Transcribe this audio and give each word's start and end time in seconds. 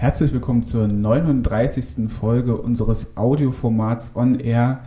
Herzlich 0.00 0.32
willkommen 0.32 0.62
zur 0.62 0.88
39. 0.88 2.10
Folge 2.10 2.56
unseres 2.56 3.18
Audioformats 3.18 4.12
On 4.14 4.40
Air. 4.40 4.80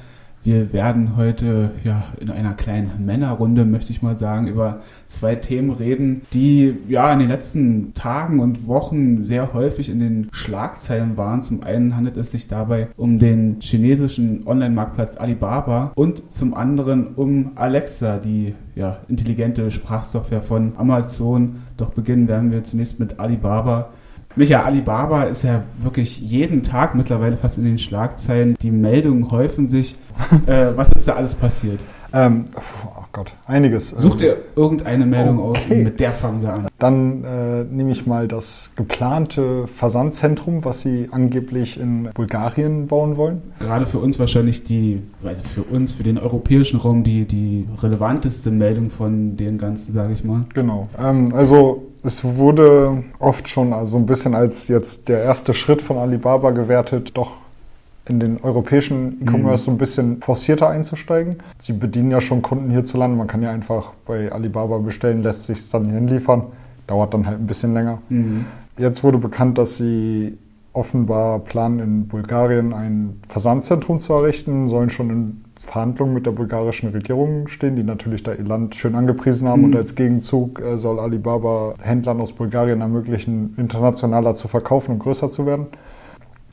Wir 0.43 0.73
werden 0.73 1.15
heute 1.15 1.69
ja, 1.83 2.03
in 2.19 2.31
einer 2.31 2.55
kleinen 2.55 3.05
Männerrunde, 3.05 3.63
möchte 3.63 3.91
ich 3.91 4.01
mal 4.01 4.17
sagen, 4.17 4.47
über 4.47 4.81
zwei 5.05 5.35
Themen 5.35 5.69
reden, 5.69 6.23
die 6.33 6.75
ja 6.87 7.13
in 7.13 7.19
den 7.19 7.27
letzten 7.27 7.93
Tagen 7.93 8.39
und 8.39 8.65
Wochen 8.65 9.23
sehr 9.23 9.53
häufig 9.53 9.89
in 9.89 9.99
den 9.99 10.29
Schlagzeilen 10.31 11.15
waren. 11.15 11.43
Zum 11.43 11.61
einen 11.61 11.95
handelt 11.95 12.17
es 12.17 12.31
sich 12.31 12.47
dabei 12.47 12.87
um 12.97 13.19
den 13.19 13.57
chinesischen 13.61 14.47
Online-Marktplatz 14.47 15.15
Alibaba 15.15 15.91
und 15.93 16.33
zum 16.33 16.55
anderen 16.55 17.13
um 17.13 17.51
Alexa, 17.53 18.17
die 18.17 18.55
ja, 18.73 18.97
intelligente 19.07 19.69
Sprachsoftware 19.69 20.41
von 20.41 20.73
Amazon. 20.75 21.57
Doch 21.77 21.91
beginnen 21.91 22.27
werden 22.27 22.51
wir 22.51 22.63
zunächst 22.63 22.99
mit 22.99 23.19
Alibaba. 23.19 23.91
Micha, 24.35 24.63
Alibaba 24.63 25.23
ist 25.23 25.43
ja 25.43 25.63
wirklich 25.79 26.19
jeden 26.19 26.63
Tag 26.63 26.95
mittlerweile 26.95 27.37
fast 27.37 27.59
in 27.59 27.65
den 27.65 27.77
Schlagzeilen. 27.77 28.55
Die 28.61 28.71
Meldungen 28.71 29.29
häufen 29.29 29.67
sich. 29.67 29.95
äh, 30.47 30.67
was 30.75 30.89
ist 30.89 31.07
da 31.07 31.13
alles 31.13 31.35
passiert? 31.35 31.81
Ähm, 32.13 32.45
oh 32.55 33.03
Gott, 33.11 33.31
einiges. 33.45 33.89
Such 33.89 34.15
dir 34.15 34.37
irgendeine 34.55 35.05
Meldung 35.05 35.39
okay. 35.39 35.59
aus 35.59 35.65
und 35.67 35.83
mit 35.83 35.99
der 35.99 36.11
fangen 36.11 36.41
wir 36.41 36.53
an. 36.53 36.67
Dann 36.79 37.23
äh, 37.23 37.63
nehme 37.63 37.91
ich 37.91 38.05
mal 38.05 38.27
das 38.27 38.71
geplante 38.75 39.67
Versandzentrum, 39.67 40.65
was 40.65 40.81
Sie 40.81 41.09
angeblich 41.11 41.79
in 41.79 42.09
Bulgarien 42.13 42.87
bauen 42.87 43.17
wollen. 43.17 43.41
Gerade 43.59 43.85
für 43.85 43.99
uns 43.99 44.19
wahrscheinlich 44.19 44.63
die, 44.63 45.01
also 45.23 45.43
für 45.43 45.63
uns, 45.63 45.91
für 45.91 46.03
den 46.03 46.17
europäischen 46.17 46.79
Raum, 46.79 47.03
die, 47.03 47.25
die 47.25 47.67
relevanteste 47.81 48.49
Meldung 48.51 48.89
von 48.89 49.35
den 49.35 49.57
ganzen, 49.57 49.91
sage 49.91 50.13
ich 50.13 50.23
mal. 50.23 50.41
Genau. 50.53 50.89
Ähm, 50.99 51.33
also 51.33 51.92
es 52.03 52.23
wurde 52.23 53.03
oft 53.19 53.47
schon 53.47 53.73
also 53.73 53.97
ein 53.97 54.05
bisschen 54.05 54.35
als 54.35 54.67
jetzt 54.67 55.07
der 55.07 55.23
erste 55.23 55.53
Schritt 55.53 55.81
von 55.81 55.97
Alibaba 55.97 56.51
gewertet, 56.51 57.11
doch 57.15 57.37
in 58.05 58.19
den 58.19 58.43
europäischen 58.43 59.21
E-Commerce 59.21 59.63
mhm. 59.63 59.65
so 59.65 59.71
ein 59.71 59.77
bisschen 59.77 60.21
forcierter 60.21 60.69
einzusteigen. 60.69 61.37
Sie 61.59 61.71
bedienen 61.71 62.11
ja 62.11 62.19
schon 62.19 62.41
Kunden 62.41 62.69
hierzulande. 62.69 63.17
Man 63.17 63.27
kann 63.27 63.41
ja 63.41 63.51
einfach 63.51 63.91
bei 64.05 64.29
Alibaba 64.29 64.77
bestellen, 64.79 65.23
lässt 65.23 65.45
sich 65.45 65.59
es 65.59 65.69
dann 65.69 65.85
hinliefern. 65.85 66.43
Dauert 66.87 67.13
dann 67.13 67.25
halt 67.25 67.39
ein 67.39 67.47
bisschen 67.47 67.73
länger. 67.73 67.99
Mhm. 68.09 68.45
Jetzt 68.77 69.05
wurde 69.05 69.17
bekannt, 69.17 69.57
dass 69.57 69.77
sie 69.77 70.37
offenbar 70.73 71.39
planen, 71.39 71.79
in 71.79 72.07
Bulgarien 72.07 72.73
ein 72.73 73.21
Versandzentrum 73.29 73.99
zu 73.99 74.13
errichten, 74.13 74.67
sollen 74.67 74.89
schon 74.89 75.09
in 75.09 75.42
Verhandlungen 75.63 76.13
mit 76.13 76.25
der 76.25 76.31
bulgarischen 76.31 76.89
Regierung 76.89 77.47
stehen, 77.47 77.75
die 77.75 77.83
natürlich 77.83 78.21
da 78.21 78.33
ihr 78.33 78.43
Land 78.43 78.75
schön 78.75 78.95
angepriesen 78.95 79.47
haben. 79.47 79.61
Mhm. 79.61 79.65
Und 79.65 79.75
als 79.77 79.95
Gegenzug 79.95 80.59
äh, 80.59 80.77
soll 80.77 80.99
Alibaba 80.99 81.75
Händlern 81.81 82.19
aus 82.19 82.33
Bulgarien 82.33 82.81
ermöglichen, 82.81 83.55
internationaler 83.57 84.35
zu 84.35 84.47
verkaufen 84.47 84.91
und 84.91 84.99
größer 84.99 85.29
zu 85.29 85.45
werden. 85.45 85.67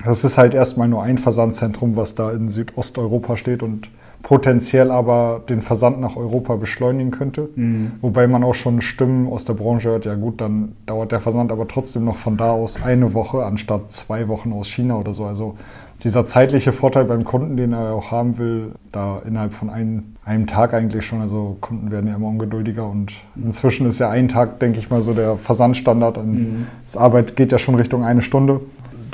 Das 0.04 0.24
ist 0.24 0.38
halt 0.38 0.54
erstmal 0.54 0.88
nur 0.88 1.02
ein 1.02 1.18
Versandzentrum, 1.18 1.96
was 1.96 2.14
da 2.14 2.30
in 2.30 2.48
Südosteuropa 2.48 3.36
steht 3.36 3.62
und 3.62 3.88
potenziell 4.22 4.90
aber 4.90 5.42
den 5.48 5.60
Versand 5.60 6.00
nach 6.00 6.16
Europa 6.16 6.56
beschleunigen 6.56 7.10
könnte. 7.10 7.48
Mhm. 7.56 7.92
Wobei 8.00 8.26
man 8.26 8.44
auch 8.44 8.54
schon 8.54 8.80
Stimmen 8.80 9.26
aus 9.26 9.44
der 9.44 9.54
Branche 9.54 9.90
hört, 9.90 10.04
ja 10.04 10.14
gut, 10.14 10.40
dann 10.40 10.76
dauert 10.86 11.12
der 11.12 11.20
Versand 11.20 11.50
aber 11.50 11.66
trotzdem 11.66 12.04
noch 12.04 12.16
von 12.16 12.36
da 12.36 12.52
aus 12.52 12.82
eine 12.82 13.12
Woche 13.12 13.44
anstatt 13.44 13.92
zwei 13.92 14.28
Wochen 14.28 14.52
aus 14.52 14.68
China 14.68 14.96
oder 14.98 15.12
so. 15.12 15.24
Also 15.24 15.56
dieser 16.04 16.26
zeitliche 16.26 16.72
Vorteil 16.72 17.04
beim 17.04 17.24
Kunden, 17.24 17.56
den 17.56 17.72
er 17.72 17.92
auch 17.92 18.10
haben 18.10 18.38
will, 18.38 18.72
da 18.92 19.20
innerhalb 19.26 19.52
von 19.52 19.70
ein, 19.70 20.16
einem 20.24 20.46
Tag 20.46 20.74
eigentlich 20.74 21.04
schon, 21.04 21.20
also 21.20 21.56
Kunden 21.60 21.90
werden 21.90 22.08
ja 22.08 22.16
immer 22.16 22.28
ungeduldiger 22.28 22.86
und 22.88 23.12
inzwischen 23.36 23.86
ist 23.86 23.98
ja 23.98 24.10
ein 24.10 24.28
Tag, 24.28 24.58
denke 24.60 24.78
ich 24.78 24.90
mal, 24.90 25.02
so 25.02 25.14
der 25.14 25.36
Versandstandard. 25.36 26.18
Und 26.18 26.32
mhm. 26.32 26.66
Das 26.84 26.96
Arbeit 26.96 27.36
geht 27.36 27.52
ja 27.52 27.58
schon 27.58 27.74
Richtung 27.74 28.04
eine 28.04 28.22
Stunde. 28.22 28.60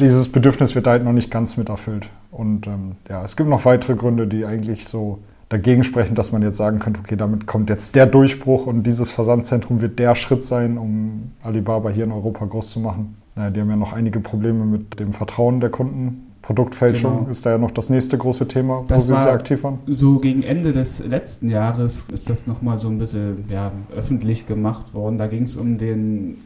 Dieses 0.00 0.30
Bedürfnis 0.30 0.74
wird 0.74 0.86
halt 0.86 1.04
noch 1.04 1.12
nicht 1.12 1.30
ganz 1.30 1.56
mit 1.56 1.68
erfüllt. 1.68 2.08
Und 2.30 2.66
ähm, 2.66 2.92
ja, 3.08 3.24
es 3.24 3.36
gibt 3.36 3.48
noch 3.48 3.64
weitere 3.64 3.94
Gründe, 3.94 4.26
die 4.26 4.44
eigentlich 4.44 4.86
so 4.86 5.18
dagegen 5.48 5.84
sprechen, 5.84 6.14
dass 6.14 6.32
man 6.32 6.42
jetzt 6.42 6.56
sagen 6.56 6.80
könnte, 6.80 7.00
okay, 7.02 7.16
damit 7.16 7.46
kommt 7.46 7.70
jetzt 7.70 7.94
der 7.94 8.06
Durchbruch 8.06 8.66
und 8.66 8.82
dieses 8.82 9.10
Versandzentrum 9.10 9.80
wird 9.80 9.98
der 9.98 10.14
Schritt 10.14 10.42
sein, 10.42 10.76
um 10.76 11.32
Alibaba 11.42 11.88
hier 11.88 12.04
in 12.04 12.12
Europa 12.12 12.44
groß 12.44 12.70
zu 12.70 12.80
machen. 12.80 13.16
Naja, 13.36 13.50
die 13.50 13.60
haben 13.60 13.70
ja 13.70 13.76
noch 13.76 13.92
einige 13.92 14.20
Probleme 14.20 14.64
mit 14.64 14.98
dem 14.98 15.12
Vertrauen 15.12 15.60
der 15.60 15.70
Kunden 15.70 16.25
Produktfälschung 16.46 17.18
genau. 17.18 17.30
ist 17.30 17.44
da 17.44 17.50
ja 17.50 17.58
noch 17.58 17.72
das 17.72 17.90
nächste 17.90 18.16
große 18.16 18.46
Thema, 18.46 18.84
das 18.86 18.98
wo 19.08 19.14
Sie 19.14 19.20
sehr 19.20 19.32
aktiv 19.32 19.64
waren. 19.64 19.80
So 19.88 20.18
gegen 20.18 20.44
Ende 20.44 20.72
des 20.72 21.04
letzten 21.04 21.50
Jahres 21.50 22.06
ist 22.12 22.30
das 22.30 22.46
nochmal 22.46 22.78
so 22.78 22.86
ein 22.86 22.98
bisschen 22.98 23.44
ja, 23.50 23.72
öffentlich 23.94 24.46
gemacht 24.46 24.94
worden. 24.94 25.18
Da 25.18 25.26
ging 25.26 25.42
es 25.42 25.56
um, 25.56 25.76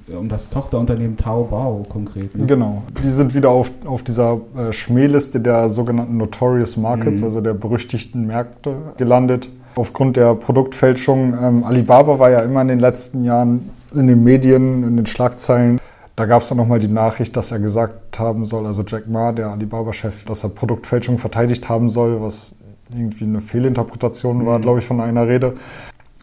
um 0.08 0.28
das 0.30 0.48
Tochterunternehmen 0.48 1.18
Taobao 1.18 1.84
konkret. 1.86 2.34
Ne? 2.34 2.46
Genau. 2.46 2.82
Die 3.04 3.10
sind 3.10 3.34
wieder 3.34 3.50
auf, 3.50 3.70
auf 3.84 4.02
dieser 4.02 4.40
äh, 4.56 4.72
Schmähliste 4.72 5.38
der 5.38 5.68
sogenannten 5.68 6.16
Notorious 6.16 6.78
Markets, 6.78 7.20
mhm. 7.20 7.26
also 7.26 7.42
der 7.42 7.52
berüchtigten 7.52 8.26
Märkte, 8.26 8.74
gelandet. 8.96 9.50
Aufgrund 9.76 10.16
der 10.16 10.34
Produktfälschung. 10.34 11.34
Ähm, 11.40 11.64
Alibaba 11.64 12.18
war 12.18 12.30
ja 12.30 12.40
immer 12.40 12.62
in 12.62 12.68
den 12.68 12.80
letzten 12.80 13.22
Jahren 13.24 13.68
in 13.94 14.06
den 14.06 14.24
Medien, 14.24 14.82
in 14.82 14.96
den 14.96 15.06
Schlagzeilen 15.06 15.78
da 16.20 16.26
gab 16.26 16.42
es 16.42 16.50
dann 16.50 16.58
nochmal 16.58 16.78
die 16.78 16.86
Nachricht, 16.86 17.34
dass 17.34 17.50
er 17.50 17.60
gesagt 17.60 17.94
haben 18.18 18.44
soll, 18.44 18.66
also 18.66 18.82
Jack 18.86 19.08
Ma, 19.08 19.32
der 19.32 19.48
Alibaba-Chef, 19.48 20.24
dass 20.24 20.44
er 20.44 20.50
Produktfälschung 20.50 21.18
verteidigt 21.18 21.68
haben 21.68 21.90
soll, 21.90 22.20
was 22.20 22.56
irgendwie 22.90 23.24
eine 23.24 23.40
Fehlinterpretation 23.40 24.46
war, 24.46 24.58
mhm. 24.58 24.62
glaube 24.62 24.78
ich, 24.80 24.86
von 24.86 25.00
einer 25.00 25.28
Rede. 25.28 25.56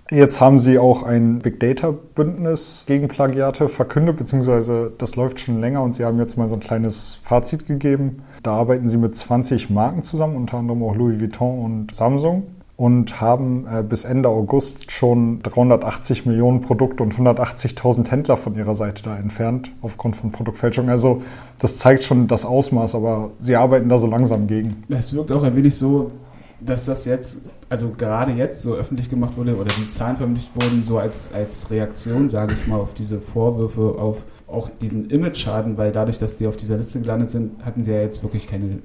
Jetzt 0.09 0.39
haben 0.39 0.59
sie 0.59 0.79
auch 0.79 1.03
ein 1.03 1.39
Big 1.39 1.59
Data 1.59 1.93
Bündnis 2.15 2.85
gegen 2.87 3.09
Plagiate 3.09 3.67
verkündet, 3.67 4.17
beziehungsweise 4.17 4.93
das 4.97 5.17
läuft 5.17 5.41
schon 5.41 5.59
länger 5.59 5.81
und 5.83 5.91
sie 5.93 6.05
haben 6.05 6.17
jetzt 6.17 6.37
mal 6.37 6.47
so 6.47 6.55
ein 6.55 6.61
kleines 6.61 7.15
Fazit 7.15 7.67
gegeben. 7.67 8.23
Da 8.41 8.53
arbeiten 8.53 8.87
sie 8.87 8.97
mit 8.97 9.17
20 9.17 9.69
Marken 9.69 10.03
zusammen, 10.03 10.37
unter 10.37 10.57
anderem 10.57 10.81
auch 10.83 10.95
Louis 10.95 11.19
Vuitton 11.19 11.63
und 11.63 11.93
Samsung 11.93 12.43
und 12.77 13.19
haben 13.19 13.65
äh, 13.67 13.81
bis 13.81 14.05
Ende 14.05 14.29
August 14.29 14.91
schon 14.91 15.41
380 15.41 16.27
Millionen 16.27 16.61
Produkte 16.61 17.01
und 17.01 17.15
180.000 17.15 18.09
Händler 18.09 18.37
von 18.37 18.55
ihrer 18.55 18.75
Seite 18.75 19.01
da 19.01 19.17
entfernt 19.17 19.71
aufgrund 19.81 20.15
von 20.15 20.31
Produktfälschung. 20.31 20.87
Also 20.89 21.23
das 21.57 21.77
zeigt 21.77 22.03
schon 22.03 22.27
das 22.27 22.45
Ausmaß, 22.45 22.93
aber 22.93 23.31
sie 23.39 23.55
arbeiten 23.55 23.89
da 23.89 23.97
so 23.97 24.05
langsam 24.05 24.45
gegen. 24.45 24.83
Es 24.89 25.13
wirkt 25.15 25.31
auch 25.31 25.41
ein 25.41 25.55
wenig 25.55 25.75
so, 25.75 26.11
dass 26.59 26.85
das 26.85 27.05
jetzt, 27.05 27.41
also 27.67 27.89
gerade 27.97 28.33
jetzt 28.33 28.61
so 28.61 28.75
öffentlich 28.75 29.09
gemacht 29.09 29.37
wurde 29.37 29.55
oder 29.55 29.73
die 29.75 29.89
Zahlen 29.89 30.15
veröffentlicht 30.15 30.51
wurden, 30.53 30.83
so 30.83 30.99
als, 30.99 31.31
als 31.33 31.71
Reaktion, 31.71 32.29
sage 32.29 32.53
ich 32.53 32.67
mal, 32.67 32.77
auf 32.77 32.93
diese 32.93 33.19
Vorwürfe, 33.19 33.95
auf 33.97 34.23
auch 34.47 34.69
diesen 34.69 35.09
Image-Schaden, 35.09 35.77
weil 35.77 35.91
dadurch, 35.91 36.19
dass 36.19 36.37
die 36.37 36.47
auf 36.47 36.55
dieser 36.55 36.77
Liste 36.77 37.01
gelandet 37.01 37.31
sind, 37.31 37.65
hatten 37.65 37.83
sie 37.83 37.91
ja 37.91 38.01
jetzt 38.01 38.23
wirklich 38.23 38.47
keine, 38.47 38.79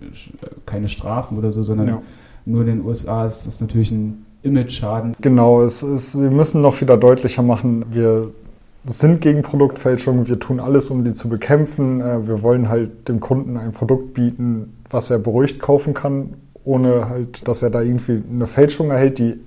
keine 0.67 0.89
Strafen 0.89 1.39
oder 1.39 1.53
so, 1.53 1.63
sondern 1.63 1.89
ja 1.89 2.03
nur 2.45 2.63
in 2.63 2.67
den 2.67 2.85
USA 2.85 3.27
ist 3.27 3.47
das 3.47 3.61
natürlich 3.61 3.91
ein 3.91 4.25
Image-Schaden. 4.43 5.15
Genau, 5.21 5.63
es 5.63 5.83
ist, 5.83 6.13
sie 6.13 6.29
müssen 6.29 6.61
noch 6.63 6.81
wieder 6.81 6.97
deutlicher 6.97 7.43
machen, 7.43 7.85
wir 7.91 8.31
sind 8.85 9.21
gegen 9.21 9.43
Produktfälschung, 9.43 10.27
wir 10.27 10.41
tun 10.41 10.59
alles, 10.59 10.91
um 10.91 11.05
die 11.05 11.15
zu 11.15 11.29
bekämpfen. 11.29 12.01
Äh, 12.01 12.27
wir 12.27 12.43
wollen 12.43 12.69
halt 12.69 13.09
dem 13.09 13.21
Kunden 13.21 13.57
ein 13.57 13.73
Produkt 13.73 14.15
bieten, 14.15 14.75
was 14.91 15.11
er 15.11 15.21
beruhigt 15.21 15.61
kaufen 15.61 15.95
kann, 15.95 16.35
ohne 16.65 17.09
halt, 17.09 17.47
dass 17.47 17.63
er 17.63 17.71
da 17.71 17.81
irgendwie 17.81 18.23
eine 18.29 18.49
Fälschung 18.49 18.91
erhält, 18.91 19.19
die 19.19 19.39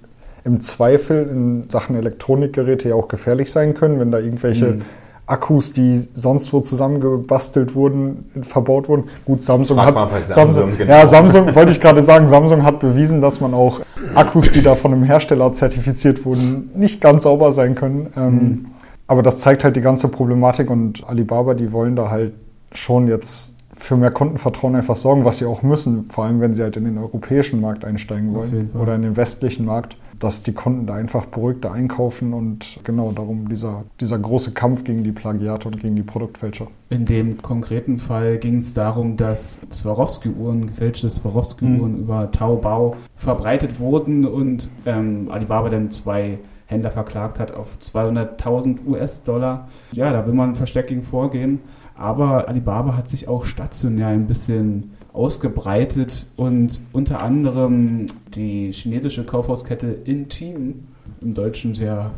im 0.46 0.62
Zweifel 0.62 1.28
in 1.28 1.70
Sachen 1.70 1.96
Elektronikgeräte 1.96 2.90
ja 2.90 2.96
auch 2.96 3.10
gefährlich 3.10 3.52
sein 3.52 3.74
können, 3.74 4.00
wenn 4.00 4.12
da 4.12 4.20
irgendwelche 4.20 4.68
mhm 4.68 4.82
Akkus, 5.28 5.74
die 5.74 6.08
sonst 6.14 6.54
wo 6.54 6.60
zusammengebastelt 6.60 7.74
wurden, 7.74 8.30
verbaut 8.44 8.88
wurden. 8.88 9.06
Gut, 9.26 9.42
Samsung 9.42 9.78
Frag 9.78 9.96
hat 9.96 10.24
Samsung, 10.24 10.36
Samsung 10.36 10.78
genau. 10.78 10.92
ja 10.92 11.08
Samsung 11.08 11.56
wollte 11.56 11.72
ich 11.72 11.82
gerade 11.82 12.04
sagen, 12.04 12.28
Samsung 12.28 12.64
hat 12.64 12.80
bewiesen, 12.80 13.22
dass 13.22 13.42
man 13.42 13.54
auch 13.54 13.82
Akkus, 14.14 14.52
die 14.52 14.62
da 14.62 14.76
von 14.76 14.94
einem 14.94 15.04
Hersteller 15.04 15.52
zertifiziert 15.54 16.26
wurden, 16.26 16.70
nicht 16.76 17.02
ganz 17.02 17.24
sauber 17.24 17.52
sein 17.52 17.74
können. 17.74 18.14
Ähm, 18.16 18.34
mhm. 18.34 18.66
Aber 19.08 19.24
das 19.24 19.40
zeigt 19.40 19.64
halt 19.64 19.76
die 19.76 19.82
ganze 19.82 20.10
Problematik 20.10 20.70
und 20.70 21.08
Alibaba, 21.08 21.54
die 21.54 21.72
wollen 21.72 21.96
da 21.96 22.10
halt 22.10 22.34
schon 22.74 23.08
jetzt 23.08 23.56
für 23.78 23.98
mehr 23.98 24.12
Kundenvertrauen 24.12 24.76
einfach 24.76 24.96
sorgen, 24.96 25.26
was 25.26 25.40
sie 25.40 25.46
auch 25.46 25.62
müssen, 25.62 26.06
vor 26.10 26.26
allem 26.26 26.40
wenn 26.40 26.54
sie 26.54 26.64
halt 26.64 26.78
in 26.78 26.86
den 26.86 26.98
europäischen 26.98 27.62
Markt 27.62 27.84
einsteigen 27.84 28.34
wollen 28.34 28.72
oder 28.80 28.96
in 28.96 29.02
den 29.02 29.18
westlichen 29.18 29.66
Markt 29.66 29.98
dass 30.20 30.44
die 30.44 30.54
Kunden 30.54 30.88
da 30.88 30.96
einfach 30.96 31.26
beruhigter 31.26 31.72
einkaufen 31.72 32.34
und 32.34 32.80
genau 32.84 33.12
darum 33.12 33.50
dieser, 33.50 33.84
dieser 34.00 34.20
große 34.20 34.52
Kampf 34.52 34.84
gegen 34.84 35.04
die 35.04 35.12
Plagiate 35.12 35.68
und 35.68 35.80
gegen 35.80 35.96
die 35.96 36.04
Produktfälscher. 36.04 36.68
In 36.90 37.06
dem 37.06 37.42
konkreten 37.42 38.00
Fall 38.00 38.38
ging 38.38 38.58
es 38.58 38.74
darum, 38.74 39.18
dass 39.18 39.60
Swarovski-Uhren, 39.72 40.68
gefälschte 40.68 41.10
Swarovski-Uhren 41.10 41.94
mhm. 41.94 42.00
über 42.00 42.32
Taobao 42.32 42.96
verbreitet 43.16 43.80
wurden 43.80 44.26
und 44.26 44.70
ähm, 44.86 45.30
Alibaba 45.32 45.70
dann 45.70 45.92
zwei 45.92 46.40
Händler 46.68 46.92
verklagt 46.92 47.40
hat 47.40 47.52
auf 47.52 47.78
200.000 47.82 48.86
US-Dollar. 48.88 49.68
Ja, 49.92 50.12
da 50.12 50.26
will 50.26 50.34
man 50.34 50.56
versteckt 50.56 50.90
gegen 50.90 51.04
vorgehen. 51.04 51.62
Aber 51.96 52.48
Alibaba 52.48 52.98
hat 52.98 53.08
sich 53.08 53.28
auch 53.28 53.46
stationär 53.46 54.08
ein 54.08 54.28
bisschen 54.28 54.92
ausgebreitet 55.14 56.26
und 56.36 56.82
unter 56.92 57.22
anderem 57.22 58.08
die 58.36 58.72
chinesische 58.74 59.24
Kaufhauskette 59.24 59.88
Intim, 59.88 60.88
im 61.22 61.34
Deutschen 61.34 61.74
sehr 61.74 62.12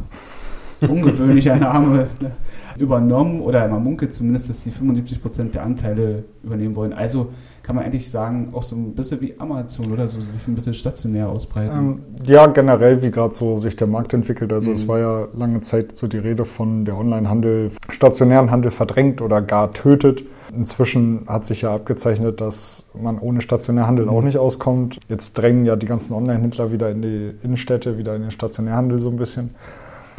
ungewöhnlicher 0.82 1.56
Name, 1.56 2.08
ne, 2.20 2.32
übernommen 2.78 3.42
oder 3.42 3.68
man 3.68 3.84
munkelt 3.84 4.14
zumindest, 4.14 4.50
dass 4.50 4.64
sie 4.64 4.72
75 4.72 5.22
Prozent 5.22 5.56
der 5.56 5.64
Anteile 5.64 6.24
übernehmen 6.44 6.76
wollen. 6.76 6.94
Also 6.94 7.30
kann 7.64 7.76
man 7.76 7.86
eigentlich 7.86 8.10
sagen, 8.10 8.50
auch 8.54 8.64
so 8.64 8.76
ein 8.76 8.94
bisschen 8.94 9.20
wie 9.22 9.36
Amazon 9.40 9.92
oder 9.92 10.08
so 10.08 10.22
sich 10.22 10.48
ein 10.48 10.56
bisschen 10.56 10.74
stationär 10.74 11.28
ausbreiten. 11.28 11.78
Ähm, 11.78 12.02
ja, 12.26 12.48
generell, 12.48 13.02
wie 13.02 13.12
gerade 13.12 13.34
so 13.34 13.58
sich 13.58 13.76
der 13.76 13.88
Markt 13.88 14.14
entwickelt. 14.14 14.54
Also 14.54 14.70
mhm. 14.70 14.76
es 14.76 14.88
war 14.88 15.00
ja 15.00 15.28
lange 15.34 15.62
Zeit 15.62 15.98
so 15.98 16.08
die 16.08 16.18
Rede 16.18 16.46
von 16.46 16.86
der 16.86 16.98
Onlinehandel, 16.98 17.72
stationären 17.90 18.52
Handel 18.52 18.72
verdrängt 18.72 19.22
oder 19.22 19.42
gar 19.42 19.74
tötet. 19.74 20.24
Inzwischen 20.56 21.26
hat 21.28 21.46
sich 21.46 21.64
ja 21.64 21.76
abgezeichnet, 21.76 22.40
dass 22.40 22.86
man 22.94 23.20
ohne 23.20 23.42
Stationärhandel 23.42 24.06
mhm. 24.06 24.12
auch 24.12 24.22
nicht 24.22 24.38
auskommt. 24.38 25.00
Jetzt 25.10 25.38
drängen 25.38 25.66
ja 25.66 25.76
die 25.76 25.88
ganzen 25.88 26.14
Online-Händler 26.14 26.72
wieder 26.72 26.90
in 26.90 27.02
die 27.02 27.32
Innenstädte, 27.44 27.98
wieder 27.98 28.16
in 28.16 28.22
den 28.22 28.32
Stationärhandel 28.32 29.00
so 29.00 29.10
ein 29.10 29.18
bisschen. 29.18 29.56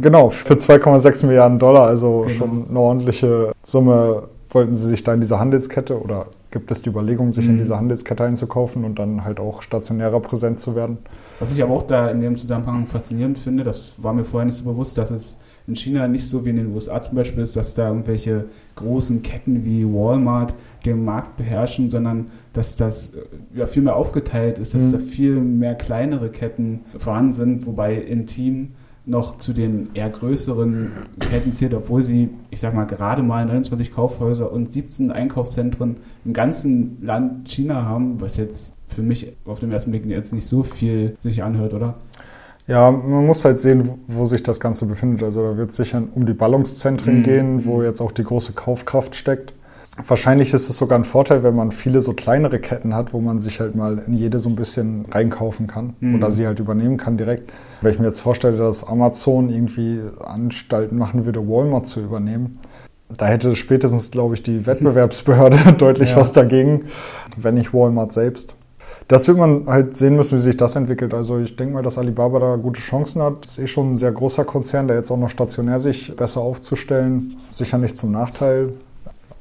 Genau, 0.01 0.29
für 0.29 0.55
2,6 0.55 1.27
Milliarden 1.27 1.59
Dollar, 1.59 1.87
also 1.87 2.25
genau. 2.27 2.39
schon 2.39 2.67
eine 2.71 2.79
ordentliche 2.79 3.53
Summe, 3.63 4.29
wollten 4.51 4.75
sie 4.75 4.87
sich 4.87 5.05
da 5.05 5.15
in 5.15 5.21
diese 5.21 5.39
Handelskette 5.39 6.01
oder 6.01 6.27
gibt 6.51 6.71
es 6.71 6.83
die 6.83 6.89
Überlegung, 6.89 7.33
sich 7.33 7.45
mhm. 7.45 7.53
in 7.53 7.59
diese 7.59 7.77
Handelskette 7.77 8.25
einzukaufen 8.25 8.85
und 8.85 8.99
dann 8.99 9.25
halt 9.25 9.41
auch 9.41 9.61
stationärer 9.61 10.21
präsent 10.21 10.61
zu 10.61 10.75
werden. 10.75 10.99
Was 11.41 11.53
ich 11.53 11.63
aber 11.63 11.75
auch 11.75 11.83
da 11.83 12.09
in 12.11 12.21
dem 12.21 12.37
Zusammenhang 12.37 12.87
faszinierend 12.87 13.39
finde, 13.39 13.65
das 13.65 13.93
war 13.99 14.13
mir 14.15 14.25
vorher 14.25 14.47
nicht 14.47 14.57
so 14.57 14.65
bewusst, 14.65 14.97
dass 14.97 15.11
es 15.11 15.37
in 15.67 15.77
China 15.77 16.09
nicht 16.09 16.29
so 16.29 16.47
wie 16.47 16.51
in 16.51 16.57
den 16.57 16.75
USA 16.75 17.01
zum 17.01 17.15
Beispiel 17.15 17.43
ist, 17.43 17.55
dass 17.55 17.75
da 17.75 17.89
irgendwelche 17.89 18.47
großen 18.77 19.23
Ketten 19.23 19.65
wie 19.67 19.85
Walmart 19.85 20.55
den 20.87 21.05
Markt 21.05 21.37
beherrschen, 21.37 21.91
sondern 21.91 22.31
dass 22.55 22.77
das 22.77 23.13
ja, 23.55 23.67
viel 23.67 23.83
mehr 23.83 23.97
aufgeteilt 23.97 24.59
ist, 24.59 24.75
dass 24.75 24.85
mhm. 24.85 24.93
da 24.93 24.99
viel 24.99 25.35
mehr 25.35 25.75
kleinere 25.75 26.31
Ketten 26.31 26.87
vorhanden 26.97 27.33
sind, 27.33 27.67
wobei 27.67 27.95
Intim 27.97 28.71
noch 29.09 29.39
zu 29.39 29.53
den 29.53 29.89
eher 29.95 30.11
größeren 30.11 30.93
Ketten 31.19 31.53
zählt, 31.53 31.75
obwohl 31.75 32.03
sie, 32.03 32.31
ich 32.51 32.61
sag 32.61 32.75
mal, 32.75 32.85
gerade 32.85 33.23
mal 33.23 33.45
29 33.47 33.93
Kaufhäuser 33.93 34.53
und 34.53 34.73
17 34.73 35.11
Einkaufszentren 35.11 35.97
im 36.25 36.33
ganzen 36.33 36.99
Land 37.03 37.49
China 37.49 37.85
haben, 37.85 38.21
was 38.21 38.37
jetzt 38.37 38.75
für 38.87 39.03
mich 39.03 39.33
auf 39.45 39.61
den 39.61 39.73
ersten 39.73 39.91
Blick 39.91 40.07
jetzt 40.07 40.33
nicht 40.33 40.47
so 40.47 40.63
viel 40.63 41.17
sich 41.21 41.43
anhört, 41.43 41.75
oder? 41.75 41.95
Ja, 42.67 42.91
man 42.91 43.27
muss 43.27 43.45
halt 43.47 43.61
sehen, 43.61 43.93
wo 44.09 44.27
sich 44.27 44.43
das 44.43 44.61
Ganze 44.61 44.85
befindet. 44.85 45.23
Also 45.23 45.43
da 45.43 45.57
wird 45.57 45.71
es 45.71 45.77
sicher 45.77 46.03
um 46.15 46.27
die 46.27 46.35
Ballungszentren 46.35 47.21
mhm. 47.21 47.23
gehen, 47.23 47.65
wo 47.65 47.83
jetzt 47.83 48.03
auch 48.03 48.13
die 48.13 48.25
große 48.25 48.53
Kaufkraft 48.53 49.17
steckt. 49.17 49.55
Wahrscheinlich 50.07 50.55
ist 50.55 50.71
es 50.71 50.79
sogar 50.79 50.99
ein 50.99 51.05
Vorteil, 51.05 51.43
wenn 51.43 51.57
man 51.57 51.73
viele 51.73 52.01
so 52.01 52.13
kleinere 52.13 52.61
Ketten 52.61 52.95
hat, 52.95 53.13
wo 53.13 53.21
man 53.21 53.41
sich 53.41 53.61
halt 53.61 53.75
mal 53.75 54.03
in 54.07 54.15
jede 54.15 54.39
so 54.39 54.49
ein 54.49 54.57
bisschen 54.57 55.07
reinkaufen 55.11 55.67
kann 55.67 55.95
mhm. 56.01 56.15
oder 56.15 56.31
sie 56.31 56.47
halt 56.47 56.61
übernehmen 56.61 56.97
kann 56.97 57.17
direkt. 57.17 57.53
Wenn 57.81 57.93
ich 57.93 57.99
mir 57.99 58.07
jetzt 58.07 58.21
vorstelle, 58.21 58.57
dass 58.57 58.87
Amazon 58.87 59.51
irgendwie 59.51 60.01
Anstalten 60.21 60.99
machen 60.99 61.27
würde, 61.27 61.49
Walmart 61.49 61.87
zu 61.87 62.01
übernehmen, 62.01 62.59
da 63.17 63.27
hätte 63.27 63.57
spätestens, 63.57 64.11
glaube 64.11 64.35
ich, 64.35 64.43
die 64.43 64.67
Wettbewerbsbehörde 64.67 65.73
deutlich 65.79 66.11
ja. 66.11 66.17
was 66.17 66.33
dagegen, 66.33 66.89
wenn 67.37 67.55
nicht 67.55 67.73
Walmart 67.73 68.13
selbst. 68.13 68.55
Das 69.09 69.27
wird 69.27 69.39
man 69.39 69.67
halt 69.67 69.97
sehen 69.97 70.17
müssen, 70.17 70.37
wie 70.37 70.43
sich 70.43 70.59
das 70.59 70.77
entwickelt. 70.77 71.15
Also 71.15 71.39
ich 71.39 71.57
denke 71.57 71.75
mal, 71.75 71.83
dass 71.83 71.97
Alibaba 71.97 72.39
da 72.41 72.57
gute 72.57 72.81
Chancen 72.81 73.23
hat. 73.23 73.45
Das 73.45 73.53
ist 73.53 73.59
eh 73.59 73.67
schon 73.67 73.93
ein 73.93 73.97
sehr 73.97 74.13
großer 74.13 74.45
Konzern, 74.45 74.87
der 74.87 74.97
jetzt 74.97 75.11
auch 75.11 75.17
noch 75.17 75.31
stationär 75.31 75.79
sich 75.79 76.15
besser 76.15 76.43
aufzustellen. 76.43 77.37
Sicher 77.51 77.79
nicht 77.79 77.97
zum 77.97 78.13
Nachteil. 78.13 78.75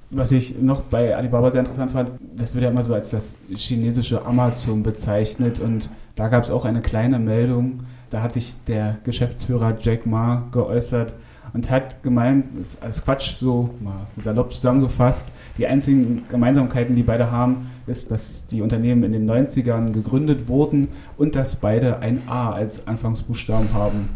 Was 0.09 0.31
ich 0.31 0.57
noch 0.57 0.81
bei 0.81 1.15
Alibaba 1.15 1.51
sehr 1.51 1.59
interessant 1.59 1.91
fand, 1.91 2.11
das 2.37 2.55
wird 2.55 2.63
ja 2.63 2.69
immer 2.69 2.83
so 2.83 2.93
als 2.93 3.09
das 3.09 3.35
chinesische 3.53 4.25
Amazon 4.25 4.81
bezeichnet 4.81 5.59
und 5.59 5.91
da 6.15 6.29
gab 6.29 6.43
es 6.43 6.49
auch 6.49 6.63
eine 6.63 6.81
kleine 6.81 7.19
Meldung, 7.19 7.81
da 8.09 8.21
hat 8.21 8.31
sich 8.31 8.55
der 8.67 8.99
Geschäftsführer 9.03 9.75
Jack 9.79 10.05
Ma 10.05 10.47
geäußert 10.53 11.13
und 11.53 11.69
hat 11.69 12.03
gemeint, 12.03 12.47
als 12.79 13.03
Quatsch 13.03 13.35
so 13.35 13.71
mal 13.81 14.07
salopp 14.17 14.53
zusammengefasst, 14.53 15.29
die 15.57 15.67
einzigen 15.67 16.23
Gemeinsamkeiten, 16.29 16.95
die 16.95 17.03
beide 17.03 17.29
haben, 17.31 17.69
ist, 17.85 18.09
dass 18.09 18.47
die 18.47 18.61
Unternehmen 18.61 19.03
in 19.03 19.11
den 19.11 19.29
90ern 19.29 19.91
gegründet 19.91 20.47
wurden 20.47 20.87
und 21.17 21.35
dass 21.35 21.55
beide 21.55 21.99
ein 21.99 22.21
A 22.27 22.51
als 22.51 22.87
Anfangsbuchstaben 22.87 23.73
haben. 23.73 24.09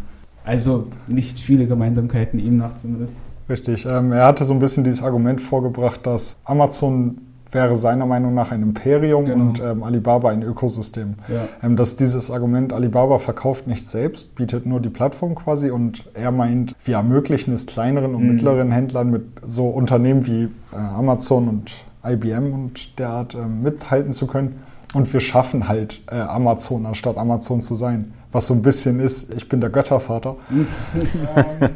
Also 0.44 0.86
nicht 1.06 1.38
viele 1.38 1.66
Gemeinsamkeiten 1.66 2.38
ihm 2.38 2.56
nach 2.56 2.76
zumindest. 2.76 3.20
Richtig. 3.48 3.86
Ähm, 3.86 4.12
er 4.12 4.26
hatte 4.26 4.44
so 4.44 4.54
ein 4.54 4.60
bisschen 4.60 4.84
dieses 4.84 5.02
Argument 5.02 5.40
vorgebracht, 5.40 6.06
dass 6.06 6.36
Amazon 6.44 7.18
wäre 7.52 7.76
seiner 7.76 8.06
Meinung 8.06 8.34
nach 8.34 8.50
ein 8.50 8.62
Imperium 8.62 9.26
genau. 9.26 9.44
und 9.44 9.60
ähm, 9.60 9.82
Alibaba 9.82 10.30
ein 10.30 10.42
Ökosystem. 10.42 11.16
Ja. 11.28 11.48
Ähm, 11.62 11.76
dass 11.76 11.96
dieses 11.96 12.30
Argument, 12.30 12.72
Alibaba 12.72 13.18
verkauft 13.18 13.66
nicht 13.66 13.86
selbst, 13.86 14.34
bietet 14.34 14.66
nur 14.66 14.80
die 14.80 14.88
Plattform 14.88 15.34
quasi 15.34 15.70
und 15.70 16.08
er 16.14 16.32
meint, 16.32 16.74
wir 16.84 16.96
ermöglichen 16.96 17.52
es 17.52 17.66
kleineren 17.66 18.14
und 18.14 18.22
mhm. 18.22 18.34
mittleren 18.34 18.70
Händlern 18.70 19.10
mit 19.10 19.24
so 19.44 19.68
Unternehmen 19.68 20.26
wie 20.26 20.48
äh, 20.72 20.76
Amazon 20.76 21.48
und 21.48 21.72
IBM 22.04 22.52
und 22.52 22.98
derart 22.98 23.34
äh, 23.34 23.46
mithalten 23.46 24.12
zu 24.12 24.26
können. 24.26 24.60
Und 24.94 25.12
wir 25.12 25.20
schaffen 25.20 25.68
halt 25.68 26.02
äh, 26.10 26.16
Amazon, 26.16 26.84
anstatt 26.84 27.16
Amazon 27.16 27.62
zu 27.62 27.74
sein. 27.74 28.12
Was 28.32 28.46
so 28.46 28.54
ein 28.54 28.62
bisschen 28.62 28.98
ist, 28.98 29.32
ich 29.34 29.48
bin 29.48 29.60
der 29.60 29.70
Göttervater. 29.70 30.36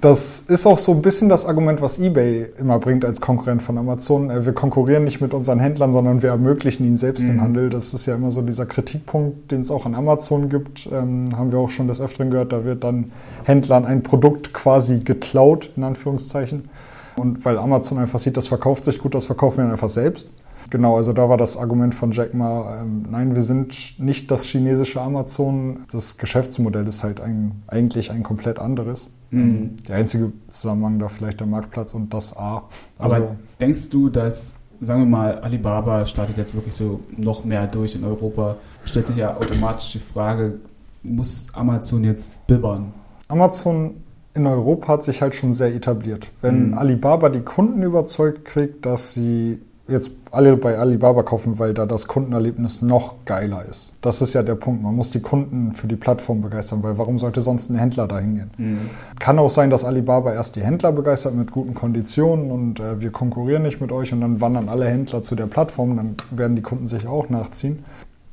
das 0.00 0.40
ist 0.40 0.66
auch 0.66 0.78
so 0.78 0.92
ein 0.92 1.00
bisschen 1.00 1.28
das 1.28 1.46
Argument, 1.46 1.80
was 1.80 1.98
eBay 1.98 2.46
immer 2.58 2.78
bringt 2.78 3.04
als 3.04 3.20
Konkurrent 3.20 3.62
von 3.62 3.78
Amazon. 3.78 4.30
Äh, 4.30 4.44
wir 4.44 4.52
konkurrieren 4.52 5.04
nicht 5.04 5.20
mit 5.20 5.32
unseren 5.32 5.60
Händlern, 5.60 5.92
sondern 5.92 6.22
wir 6.22 6.30
ermöglichen 6.30 6.84
ihnen 6.84 6.96
selbst 6.96 7.22
mhm. 7.24 7.28
den 7.28 7.40
Handel. 7.40 7.70
Das 7.70 7.94
ist 7.94 8.06
ja 8.06 8.16
immer 8.16 8.30
so 8.30 8.42
dieser 8.42 8.66
Kritikpunkt, 8.66 9.50
den 9.50 9.60
es 9.62 9.70
auch 9.70 9.86
an 9.86 9.94
Amazon 9.94 10.48
gibt. 10.48 10.88
Ähm, 10.92 11.36
haben 11.36 11.52
wir 11.52 11.58
auch 11.58 11.70
schon 11.70 11.88
des 11.88 12.00
Öfteren 12.00 12.30
gehört. 12.30 12.52
Da 12.52 12.64
wird 12.64 12.84
dann 12.84 13.12
Händlern 13.44 13.86
ein 13.86 14.02
Produkt 14.02 14.52
quasi 14.52 14.98
geklaut, 14.98 15.70
in 15.76 15.84
Anführungszeichen. 15.84 16.68
Und 17.16 17.44
weil 17.44 17.58
Amazon 17.58 17.98
einfach 17.98 18.18
sieht, 18.18 18.36
das 18.36 18.48
verkauft 18.48 18.84
sich 18.84 18.98
gut, 18.98 19.14
das 19.14 19.26
verkaufen 19.26 19.64
wir 19.64 19.70
einfach 19.70 19.88
selbst. 19.88 20.30
Genau, 20.70 20.96
also 20.96 21.12
da 21.12 21.28
war 21.28 21.36
das 21.36 21.56
Argument 21.56 21.94
von 21.94 22.12
Jack 22.12 22.34
Ma, 22.34 22.80
ähm, 22.80 23.04
nein, 23.10 23.34
wir 23.34 23.42
sind 23.42 23.98
nicht 23.98 24.30
das 24.30 24.44
chinesische 24.44 25.00
Amazon. 25.00 25.80
Das 25.90 26.18
Geschäftsmodell 26.18 26.86
ist 26.86 27.04
halt 27.04 27.20
ein, 27.20 27.62
eigentlich 27.66 28.10
ein 28.10 28.22
komplett 28.22 28.58
anderes. 28.58 29.10
Mhm. 29.30 29.76
Der 29.88 29.96
einzige 29.96 30.32
Zusammenhang 30.48 30.98
da 30.98 31.08
vielleicht 31.08 31.40
der 31.40 31.46
Marktplatz 31.46 31.94
und 31.94 32.12
das 32.12 32.36
A. 32.36 32.64
Also 32.98 33.16
Aber 33.16 33.36
denkst 33.60 33.90
du, 33.90 34.08
dass, 34.08 34.54
sagen 34.80 35.00
wir 35.00 35.06
mal, 35.06 35.38
Alibaba 35.38 36.06
startet 36.06 36.36
jetzt 36.36 36.54
wirklich 36.54 36.74
so 36.74 37.00
noch 37.16 37.44
mehr 37.44 37.66
durch 37.66 37.94
in 37.94 38.04
Europa? 38.04 38.56
Stellt 38.84 39.06
sich 39.06 39.16
ja 39.16 39.36
automatisch 39.36 39.92
die 39.92 39.98
Frage, 39.98 40.60
muss 41.02 41.46
Amazon 41.52 42.04
jetzt 42.04 42.46
bibbern? 42.46 42.92
Amazon 43.28 43.94
in 44.34 44.46
Europa 44.46 44.88
hat 44.88 45.02
sich 45.02 45.20
halt 45.20 45.34
schon 45.34 45.52
sehr 45.52 45.74
etabliert. 45.74 46.28
Wenn 46.40 46.68
mhm. 46.68 46.78
Alibaba 46.78 47.28
die 47.28 47.40
Kunden 47.40 47.82
überzeugt 47.82 48.44
kriegt, 48.44 48.86
dass 48.86 49.12
sie 49.14 49.60
jetzt 49.88 50.12
alle 50.30 50.56
bei 50.56 50.78
Alibaba 50.78 51.22
kaufen, 51.22 51.58
weil 51.58 51.72
da 51.72 51.86
das 51.86 52.06
Kundenerlebnis 52.06 52.82
noch 52.82 53.24
geiler 53.24 53.64
ist. 53.64 53.94
Das 54.02 54.20
ist 54.20 54.34
ja 54.34 54.42
der 54.42 54.54
Punkt. 54.54 54.82
Man 54.82 54.94
muss 54.94 55.10
die 55.10 55.20
Kunden 55.20 55.72
für 55.72 55.86
die 55.86 55.96
Plattform 55.96 56.42
begeistern, 56.42 56.82
weil 56.82 56.98
warum 56.98 57.18
sollte 57.18 57.40
sonst 57.40 57.70
ein 57.70 57.76
Händler 57.76 58.06
da 58.06 58.18
hingehen? 58.18 58.50
Mhm. 58.58 58.90
Kann 59.18 59.38
auch 59.38 59.50
sein, 59.50 59.70
dass 59.70 59.84
Alibaba 59.84 60.32
erst 60.32 60.56
die 60.56 60.62
Händler 60.62 60.92
begeistert 60.92 61.34
mit 61.34 61.50
guten 61.50 61.74
Konditionen 61.74 62.50
und 62.50 62.80
äh, 62.80 63.00
wir 63.00 63.10
konkurrieren 63.10 63.62
nicht 63.62 63.80
mit 63.80 63.90
euch 63.90 64.12
und 64.12 64.20
dann 64.20 64.40
wandern 64.40 64.68
alle 64.68 64.86
Händler 64.86 65.22
zu 65.22 65.34
der 65.34 65.46
Plattform, 65.46 65.96
dann 65.96 66.16
werden 66.30 66.54
die 66.54 66.62
Kunden 66.62 66.86
sich 66.86 67.06
auch 67.06 67.30
nachziehen. 67.30 67.84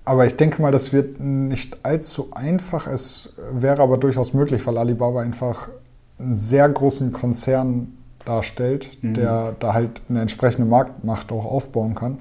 Aber 0.04 0.28
ich 0.28 0.36
denke 0.36 0.62
mal, 0.62 0.72
das 0.72 0.94
wird 0.94 1.20
nicht 1.20 1.84
allzu 1.84 2.28
einfach. 2.32 2.86
Es 2.86 3.34
wäre 3.52 3.82
aber 3.82 3.98
durchaus 3.98 4.34
möglich, 4.34 4.68
weil 4.68 4.78
Alibaba 4.78 5.22
einfach 5.22 5.70
einen 6.20 6.38
sehr 6.38 6.70
großen 6.70 7.12
Konzern 7.12 7.94
darstellt, 8.26 8.98
mhm. 9.02 9.14
der 9.14 9.56
da 9.60 9.74
halt 9.74 10.02
eine 10.10 10.22
entsprechende 10.22 10.68
Marktmacht 10.68 11.32
auch 11.32 11.46
aufbauen 11.46 11.96
kann. 11.96 12.20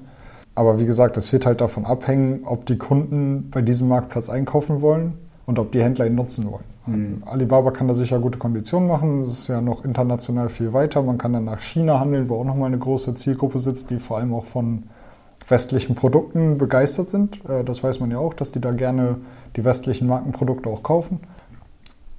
Aber 0.55 0.79
wie 0.79 0.85
gesagt, 0.85 1.17
es 1.17 1.33
wird 1.33 1.45
halt 1.45 1.59
davon 1.59 1.85
abhängen, 1.85 2.41
ob 2.45 2.65
die 2.65 2.77
Kunden 2.77 3.49
bei 3.51 3.61
diesem 3.61 3.89
Marktplatz 3.89 4.29
einkaufen 4.29 4.81
wollen 4.81 5.13
und 5.45 5.59
ob 5.59 5.71
die 5.73 5.83
Händler 5.83 6.07
ihn 6.07 6.15
nutzen 6.15 6.49
wollen. 6.49 6.63
Mhm. 6.87 7.23
Alibaba 7.25 7.71
kann 7.71 7.87
da 7.87 7.93
sicher 7.93 8.19
gute 8.19 8.39
Konditionen 8.39 8.87
machen. 8.87 9.21
Es 9.21 9.29
ist 9.29 9.47
ja 9.47 9.59
noch 9.59 9.83
international 9.83 10.49
viel 10.49 10.71
weiter. 10.71 11.01
Man 11.01 11.17
kann 11.17 11.33
dann 11.33 11.45
nach 11.45 11.59
China 11.59 11.99
handeln, 11.99 12.29
wo 12.29 12.39
auch 12.39 12.45
nochmal 12.45 12.67
eine 12.67 12.77
große 12.77 13.15
Zielgruppe 13.15 13.59
sitzt, 13.59 13.89
die 13.89 13.99
vor 13.99 14.17
allem 14.17 14.33
auch 14.33 14.45
von 14.45 14.83
westlichen 15.47 15.95
Produkten 15.95 16.57
begeistert 16.57 17.09
sind. 17.09 17.43
Äh, 17.49 17.63
das 17.63 17.83
weiß 17.83 17.99
man 17.99 18.11
ja 18.11 18.19
auch, 18.19 18.33
dass 18.33 18.51
die 18.51 18.61
da 18.61 18.71
gerne 18.71 19.17
die 19.55 19.65
westlichen 19.65 20.07
Markenprodukte 20.07 20.69
auch 20.69 20.83
kaufen 20.83 21.19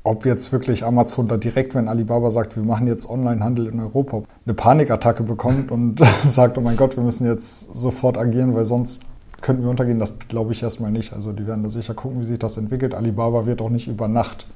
ob 0.06 0.24
jetzt 0.24 0.52
wirklich 0.52 0.84
Amazon 0.84 1.26
da 1.26 1.36
direkt, 1.36 1.74
wenn 1.74 1.88
Alibaba 1.88 2.30
sagt, 2.30 2.56
wir 2.56 2.62
machen 2.62 2.86
jetzt 2.86 3.10
Onlinehandel 3.10 3.66
in 3.66 3.80
Europa, 3.80 4.22
eine 4.44 4.54
Panikattacke 4.54 5.24
bekommt 5.24 5.70
und 5.72 6.00
sagt, 6.24 6.56
oh 6.56 6.60
mein 6.60 6.76
Gott, 6.76 6.96
wir 6.96 7.02
müssen 7.02 7.26
jetzt 7.26 7.74
sofort 7.74 8.16
agieren, 8.16 8.54
weil 8.54 8.64
sonst 8.64 9.02
könnten 9.40 9.64
wir 9.64 9.70
untergehen, 9.70 9.98
das 9.98 10.18
glaube 10.20 10.52
ich 10.52 10.62
erstmal 10.62 10.92
nicht. 10.92 11.12
Also 11.12 11.32
die 11.32 11.46
werden 11.46 11.64
da 11.64 11.70
sicher 11.70 11.94
gucken, 11.94 12.20
wie 12.20 12.24
sich 12.24 12.38
das 12.38 12.56
entwickelt. 12.56 12.94
Alibaba 12.94 13.46
wird 13.46 13.60
auch 13.60 13.68
nicht 13.68 13.88
über 13.88 14.06
Nacht 14.06 14.46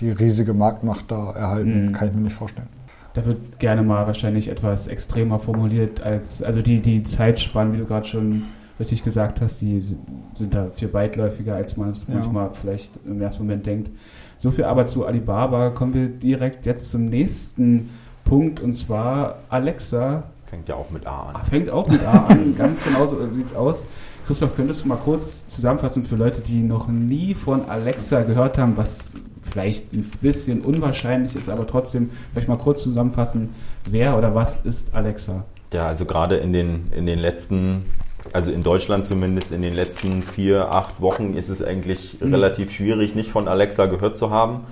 die 0.00 0.10
riesige 0.10 0.54
Marktmacht 0.54 1.10
da 1.10 1.32
erhalten, 1.32 1.86
mhm. 1.86 1.92
kann 1.92 2.08
ich 2.08 2.14
mir 2.14 2.22
nicht 2.22 2.36
vorstellen. 2.36 2.68
Da 3.14 3.24
wird 3.24 3.58
gerne 3.58 3.82
mal 3.82 4.06
wahrscheinlich 4.06 4.48
etwas 4.48 4.88
extremer 4.88 5.38
formuliert 5.38 6.02
als, 6.02 6.42
also 6.42 6.60
die, 6.62 6.80
die 6.80 7.02
Zeitspannen, 7.02 7.72
wie 7.72 7.78
du 7.78 7.84
gerade 7.84 8.06
schon 8.06 8.44
richtig 8.78 9.02
gesagt 9.02 9.40
hast, 9.40 9.60
die 9.60 9.80
sind 9.80 10.54
da 10.54 10.68
viel 10.70 10.92
weitläufiger, 10.92 11.54
als 11.54 11.76
man 11.76 11.90
es 11.90 12.04
ja. 12.06 12.14
manchmal 12.14 12.50
vielleicht 12.52 12.92
im 13.06 13.20
ersten 13.20 13.42
Moment 13.42 13.66
denkt. 13.66 13.90
So 14.36 14.50
viel 14.50 14.64
aber 14.64 14.86
zu 14.86 15.06
Alibaba. 15.06 15.70
Kommen 15.70 15.94
wir 15.94 16.08
direkt 16.08 16.66
jetzt 16.66 16.90
zum 16.90 17.06
nächsten 17.06 17.90
Punkt 18.24 18.60
und 18.60 18.72
zwar 18.74 19.38
Alexa. 19.48 20.24
Fängt 20.44 20.68
ja 20.68 20.76
auch 20.76 20.90
mit 20.90 21.06
A 21.06 21.30
an. 21.30 21.44
Fängt 21.44 21.70
auch 21.70 21.88
mit 21.88 22.04
A 22.04 22.26
an, 22.26 22.54
ganz 22.58 22.84
genau 22.84 23.06
so 23.06 23.30
sieht 23.30 23.46
es 23.46 23.54
aus. 23.54 23.86
Christoph, 24.26 24.56
könntest 24.56 24.84
du 24.84 24.88
mal 24.88 24.96
kurz 24.96 25.46
zusammenfassen 25.48 26.04
für 26.04 26.16
Leute, 26.16 26.40
die 26.40 26.62
noch 26.62 26.88
nie 26.88 27.34
von 27.34 27.68
Alexa 27.68 28.22
gehört 28.22 28.58
haben, 28.58 28.76
was 28.76 29.12
vielleicht 29.42 29.92
ein 29.92 30.10
bisschen 30.20 30.62
unwahrscheinlich 30.62 31.36
ist, 31.36 31.48
aber 31.48 31.66
trotzdem 31.66 32.10
vielleicht 32.32 32.48
mal 32.48 32.58
kurz 32.58 32.82
zusammenfassen, 32.82 33.50
wer 33.88 34.18
oder 34.18 34.34
was 34.34 34.58
ist 34.64 34.94
Alexa? 34.94 35.44
Ja, 35.72 35.86
also 35.86 36.04
gerade 36.04 36.36
in 36.36 36.52
den, 36.52 36.90
in 36.92 37.06
den 37.06 37.18
letzten, 37.18 37.86
also 38.32 38.50
in 38.50 38.62
Deutschland 38.62 39.06
zumindest 39.06 39.52
in 39.52 39.62
den 39.62 39.74
letzten 39.74 40.22
vier, 40.22 40.72
acht 40.72 41.00
Wochen 41.00 41.34
ist 41.34 41.48
es 41.48 41.62
eigentlich 41.62 42.20
mhm. 42.20 42.34
relativ 42.34 42.72
schwierig, 42.72 43.14
nicht 43.14 43.30
von 43.30 43.48
Alexa 43.48 43.86
gehört 43.86 44.18
zu 44.18 44.30
haben 44.30 44.66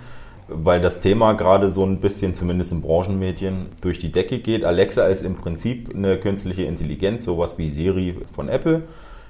weil 0.48 0.80
das 0.80 1.00
Thema 1.00 1.32
gerade 1.34 1.70
so 1.70 1.84
ein 1.84 2.00
bisschen, 2.00 2.34
zumindest 2.34 2.72
in 2.72 2.82
Branchenmedien, 2.82 3.68
durch 3.80 3.98
die 3.98 4.12
Decke 4.12 4.38
geht. 4.40 4.64
Alexa 4.64 5.06
ist 5.06 5.22
im 5.22 5.36
Prinzip 5.36 5.94
eine 5.94 6.18
künstliche 6.18 6.64
Intelligenz, 6.64 7.24
sowas 7.24 7.58
wie 7.58 7.70
Siri 7.70 8.18
von 8.32 8.48
Apple. 8.48 8.82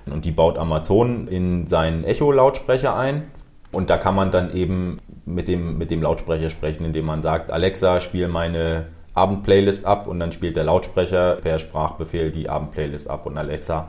Und 0.07 0.25
die 0.25 0.33
baut 0.33 0.59
Amazon 0.59 1.29
in 1.29 1.67
seinen 1.67 2.05
Echo-Lautsprecher 2.05 2.97
ein. 2.97 3.31
Und 3.73 3.91
da 3.91 3.97
kann 3.97 4.15
man 4.15 4.31
dann 4.31 4.55
eben 4.55 4.99
mit 5.25 5.49
dem, 5.49 5.79
mit 5.79 5.91
dem 5.91 6.03
Lautsprecher 6.03 6.51
sprechen, 6.51 6.85
indem 6.85 7.07
man 7.07 7.23
sagt, 7.23 7.51
Alexa, 7.51 8.01
spiel 8.01 8.29
meine 8.29 8.87
Abendplaylist 9.15 9.87
ab 9.87 10.07
und 10.07 10.19
dann 10.21 10.33
spielt 10.33 10.57
der 10.57 10.65
Lautsprecher 10.65 11.37
per 11.37 11.59
Sprachbefehl 11.59 12.31
die 12.31 12.49
Abendplaylist 12.49 13.09
ab 13.09 13.27
und 13.27 13.39
Alexa 13.39 13.89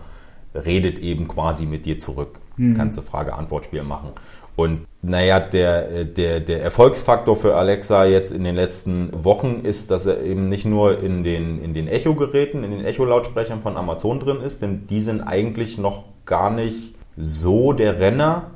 redet 0.56 1.00
eben 1.00 1.28
quasi 1.28 1.66
mit 1.66 1.86
dir 1.86 2.00
zurück. 2.00 2.40
Mhm. 2.58 2.76
Kannst 2.76 2.98
du 2.98 3.02
Frage-Antwort-Spiel 3.02 3.84
machen. 3.84 4.10
Und 4.56 4.86
naja, 5.02 5.40
der, 5.40 6.06
der, 6.06 6.40
der 6.40 6.64
Erfolgsfaktor 6.64 7.36
für 7.36 7.56
Alexa 7.56 8.06
jetzt 8.06 8.32
in 8.32 8.44
den 8.44 8.56
letzten 8.56 9.12
Wochen 9.24 9.62
ist, 9.64 9.92
dass 9.92 10.06
er 10.06 10.22
eben 10.24 10.48
nicht 10.48 10.66
nur 10.66 11.04
in 11.04 11.24
den, 11.24 11.62
in 11.62 11.74
den 11.74 11.88
Echo-Geräten, 11.88 12.64
in 12.64 12.72
den 12.72 12.86
Echo-Lautsprechern 12.86 13.62
von 13.62 13.76
Amazon 13.76 14.20
drin 14.20 14.40
ist, 14.42 14.62
denn 14.62 14.88
die 14.88 15.02
sind 15.02 15.22
eigentlich 15.22 15.78
noch 15.78 16.06
gar 16.26 16.50
nicht 16.50 16.96
so 17.18 17.74
der 17.74 18.00
Renner, 18.00 18.52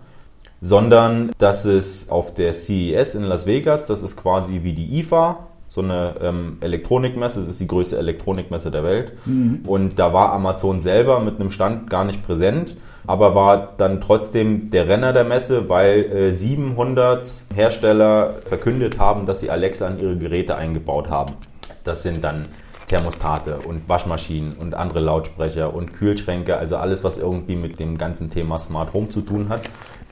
sondern 0.61 1.31
dass 1.37 1.65
es 1.65 2.09
auf 2.09 2.33
der 2.33 2.53
CES 2.53 3.15
in 3.15 3.23
Las 3.23 3.45
Vegas, 3.45 3.85
das 3.85 4.01
ist 4.01 4.17
quasi 4.17 4.61
wie 4.63 4.73
die 4.73 4.99
IFA, 4.99 5.48
so 5.69 5.81
eine 5.81 6.15
ähm, 6.21 6.57
Elektronikmesse, 6.59 7.39
das 7.39 7.47
ist 7.49 7.61
die 7.61 7.67
größte 7.67 7.97
Elektronikmesse 7.97 8.71
der 8.71 8.83
Welt. 8.83 9.13
Mhm. 9.25 9.61
Und 9.65 9.97
da 9.99 10.11
war 10.11 10.33
Amazon 10.33 10.81
selber 10.81 11.21
mit 11.21 11.39
einem 11.39 11.51
Stand 11.51 11.89
gar 11.89 12.03
nicht 12.03 12.21
präsent 12.23 12.75
aber 13.09 13.33
war 13.33 13.73
dann 13.77 14.01
trotzdem 14.01 14.69
der 14.69 14.87
Renner 14.87 15.13
der 15.13 15.23
Messe, 15.23 15.67
weil 15.67 16.03
äh, 16.11 16.31
700 16.31 17.43
Hersteller 17.55 18.35
verkündet 18.45 18.99
haben, 18.99 19.25
dass 19.25 19.39
sie 19.39 19.49
Alexa 19.49 19.87
in 19.87 19.99
ihre 19.99 20.15
Geräte 20.15 20.55
eingebaut 20.55 21.09
haben. 21.09 21.33
Das 21.83 22.03
sind 22.03 22.23
dann 22.23 22.49
Thermostate 22.87 23.61
und 23.61 23.89
Waschmaschinen 23.89 24.53
und 24.53 24.75
andere 24.75 24.99
Lautsprecher 24.99 25.73
und 25.73 25.93
Kühlschränke, 25.93 26.57
also 26.57 26.77
alles, 26.77 27.03
was 27.03 27.17
irgendwie 27.17 27.55
mit 27.55 27.79
dem 27.79 27.97
ganzen 27.97 28.29
Thema 28.29 28.59
Smart 28.59 28.93
Home 28.93 29.07
zu 29.07 29.21
tun 29.21 29.49
hat. 29.49 29.61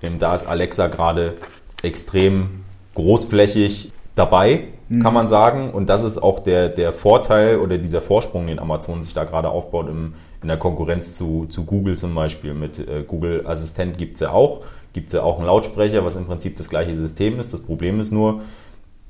Ähm, 0.01 0.17
da 0.17 0.33
ist 0.33 0.47
Alexa 0.47 0.87
gerade 0.87 1.35
extrem 1.83 2.63
großflächig 2.95 3.91
dabei, 4.17 4.65
mhm. 4.89 5.03
kann 5.03 5.13
man 5.13 5.27
sagen. 5.27 5.71
Und 5.71 5.89
das 5.89 6.03
ist 6.03 6.17
auch 6.17 6.39
der, 6.39 6.69
der 6.69 6.91
Vorteil 6.91 7.59
oder 7.59 7.77
dieser 7.77 8.01
Vorsprung, 8.01 8.47
den 8.47 8.59
Amazon 8.59 9.01
sich 9.01 9.13
da 9.13 9.23
gerade 9.23 9.49
aufbaut 9.49 9.87
im, 9.89 10.13
in 10.41 10.47
der 10.47 10.57
Konkurrenz 10.57 11.13
zu, 11.13 11.45
zu 11.49 11.65
Google 11.65 11.97
zum 11.97 12.13
Beispiel. 12.15 12.53
Mit 12.53 12.79
äh, 12.79 13.03
Google 13.07 13.45
Assistent 13.45 13.97
gibt 13.97 14.15
es 14.15 14.21
ja 14.21 14.31
auch. 14.31 14.61
Gibt 14.93 15.07
es 15.07 15.13
ja 15.13 15.23
auch 15.23 15.37
einen 15.37 15.45
Lautsprecher, 15.45 16.03
was 16.03 16.15
im 16.15 16.25
Prinzip 16.25 16.57
das 16.57 16.69
gleiche 16.69 16.95
System 16.95 17.39
ist. 17.39 17.53
Das 17.53 17.61
Problem 17.61 17.99
ist 17.99 18.11
nur, 18.11 18.41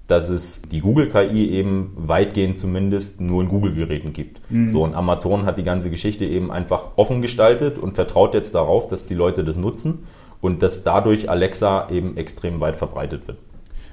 dass 0.07 0.29
es 0.29 0.61
die 0.61 0.79
Google-KI 0.79 1.51
eben 1.51 1.93
weitgehend 1.95 2.57
zumindest 2.57 3.19
nur 3.21 3.41
in 3.43 3.49
Google-Geräten 3.49 4.13
gibt. 4.13 4.39
Mhm. 4.49 4.69
So, 4.69 4.83
und 4.83 4.95
Amazon 4.95 5.45
hat 5.45 5.57
die 5.57 5.63
ganze 5.63 5.89
Geschichte 5.89 6.25
eben 6.25 6.51
einfach 6.51 6.91
offen 6.95 7.21
gestaltet 7.21 7.77
und 7.77 7.93
vertraut 7.93 8.33
jetzt 8.33 8.55
darauf, 8.55 8.87
dass 8.87 9.05
die 9.05 9.15
Leute 9.15 9.43
das 9.43 9.57
nutzen 9.57 10.05
und 10.39 10.61
dass 10.61 10.83
dadurch 10.83 11.29
Alexa 11.29 11.89
eben 11.89 12.15
extrem 12.15 12.59
weit 12.59 12.77
verbreitet 12.77 13.27
wird. 13.27 13.37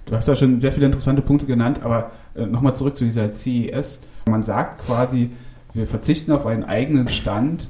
Du 0.06 0.14
hast 0.14 0.28
ja 0.28 0.36
schon 0.36 0.60
sehr 0.60 0.72
viele 0.72 0.86
interessante 0.86 1.22
Punkte 1.22 1.46
genannt, 1.46 1.80
aber 1.82 2.12
äh, 2.34 2.46
nochmal 2.46 2.74
zurück 2.74 2.96
zu 2.96 3.04
dieser 3.04 3.30
CES. 3.30 4.00
Man 4.28 4.42
sagt 4.42 4.86
quasi, 4.86 5.30
wir 5.72 5.86
verzichten 5.86 6.32
auf 6.32 6.46
einen 6.46 6.64
eigenen 6.64 7.08
Stand, 7.08 7.68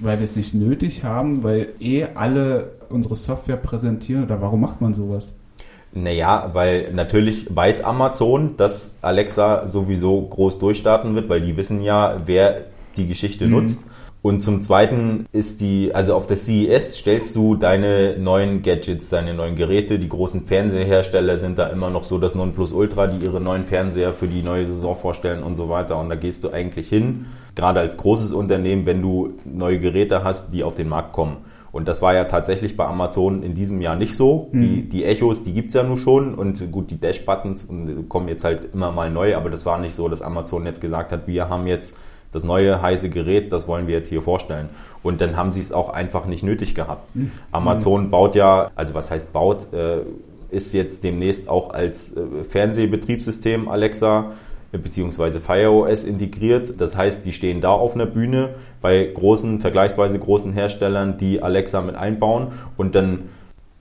weil 0.00 0.18
wir 0.18 0.24
es 0.24 0.36
nicht 0.36 0.54
nötig 0.54 1.04
haben, 1.04 1.42
weil 1.42 1.72
eh 1.80 2.06
alle 2.14 2.72
unsere 2.88 3.16
Software 3.16 3.56
präsentieren. 3.56 4.24
Oder 4.24 4.40
warum 4.40 4.60
macht 4.60 4.80
man 4.80 4.94
sowas? 4.94 5.32
Naja, 5.92 6.50
weil 6.52 6.92
natürlich 6.92 7.46
weiß 7.54 7.82
Amazon, 7.82 8.56
dass 8.56 8.94
Alexa 9.02 9.66
sowieso 9.66 10.22
groß 10.22 10.58
durchstarten 10.58 11.14
wird, 11.16 11.28
weil 11.28 11.40
die 11.40 11.56
wissen 11.56 11.82
ja, 11.82 12.20
wer 12.26 12.66
die 12.96 13.06
Geschichte 13.06 13.46
mhm. 13.46 13.52
nutzt. 13.52 13.84
Und 14.22 14.40
zum 14.40 14.60
Zweiten 14.60 15.26
ist 15.32 15.62
die, 15.62 15.94
also 15.94 16.14
auf 16.14 16.26
der 16.26 16.36
CES 16.36 16.98
stellst 16.98 17.34
du 17.36 17.54
deine 17.54 18.18
neuen 18.18 18.60
Gadgets, 18.60 19.08
deine 19.08 19.32
neuen 19.32 19.56
Geräte. 19.56 19.98
Die 19.98 20.10
großen 20.10 20.46
Fernseherhersteller 20.46 21.38
sind 21.38 21.58
da 21.58 21.68
immer 21.68 21.88
noch 21.88 22.04
so 22.04 22.18
das 22.18 22.34
Nonplusultra, 22.34 23.06
die 23.06 23.24
ihre 23.24 23.40
neuen 23.40 23.64
Fernseher 23.64 24.12
für 24.12 24.26
die 24.26 24.42
neue 24.42 24.66
Saison 24.66 24.94
vorstellen 24.94 25.42
und 25.42 25.54
so 25.54 25.70
weiter. 25.70 25.96
Und 25.98 26.10
da 26.10 26.16
gehst 26.16 26.44
du 26.44 26.50
eigentlich 26.50 26.90
hin, 26.90 27.26
gerade 27.54 27.80
als 27.80 27.96
großes 27.96 28.32
Unternehmen, 28.32 28.84
wenn 28.84 29.00
du 29.00 29.38
neue 29.46 29.78
Geräte 29.78 30.22
hast, 30.22 30.52
die 30.52 30.64
auf 30.64 30.74
den 30.74 30.88
Markt 30.90 31.12
kommen. 31.12 31.38
Und 31.72 31.88
das 31.88 32.02
war 32.02 32.14
ja 32.14 32.24
tatsächlich 32.24 32.76
bei 32.76 32.84
Amazon 32.84 33.42
in 33.42 33.54
diesem 33.54 33.80
Jahr 33.80 33.96
nicht 33.96 34.16
so. 34.16 34.50
Mhm. 34.52 34.60
Die, 34.60 34.88
die 34.88 35.04
Echos, 35.04 35.44
die 35.44 35.54
gibt's 35.54 35.72
ja 35.72 35.82
nun 35.82 35.96
schon 35.96 36.34
und 36.34 36.70
gut, 36.72 36.90
die 36.90 37.00
Dash-Buttons 37.00 37.68
kommen 38.08 38.28
jetzt 38.28 38.44
halt 38.44 38.68
immer 38.74 38.92
mal 38.92 39.10
neu, 39.10 39.36
aber 39.36 39.48
das 39.48 39.64
war 39.64 39.78
nicht 39.78 39.94
so, 39.94 40.08
dass 40.08 40.20
Amazon 40.20 40.66
jetzt 40.66 40.80
gesagt 40.80 41.12
hat, 41.12 41.26
wir 41.26 41.48
haben 41.48 41.66
jetzt 41.66 41.96
das 42.32 42.44
neue 42.44 42.80
heiße 42.80 43.10
Gerät, 43.10 43.52
das 43.52 43.66
wollen 43.66 43.86
wir 43.86 43.94
jetzt 43.94 44.08
hier 44.08 44.22
vorstellen. 44.22 44.68
Und 45.02 45.20
dann 45.20 45.36
haben 45.36 45.52
sie 45.52 45.60
es 45.60 45.72
auch 45.72 45.90
einfach 45.90 46.26
nicht 46.26 46.42
nötig 46.42 46.74
gehabt. 46.74 47.14
Mhm. 47.14 47.32
Amazon 47.50 48.10
baut 48.10 48.34
ja, 48.34 48.70
also 48.74 48.94
was 48.94 49.10
heißt 49.10 49.32
baut, 49.32 49.72
äh, 49.72 50.00
ist 50.50 50.72
jetzt 50.72 51.04
demnächst 51.04 51.48
auch 51.48 51.70
als 51.70 52.16
äh, 52.16 52.44
Fernsehbetriebssystem 52.48 53.68
Alexa 53.68 54.32
äh, 54.72 54.78
beziehungsweise 54.78 55.40
FireOS 55.40 56.04
integriert. 56.04 56.74
Das 56.78 56.96
heißt, 56.96 57.24
die 57.24 57.32
stehen 57.32 57.60
da 57.60 57.70
auf 57.70 57.94
einer 57.94 58.06
Bühne 58.06 58.50
bei 58.80 59.04
großen, 59.04 59.60
vergleichsweise 59.60 60.18
großen 60.18 60.52
Herstellern, 60.52 61.18
die 61.18 61.42
Alexa 61.42 61.80
mit 61.82 61.96
einbauen 61.96 62.48
und 62.76 62.94
dann 62.94 63.30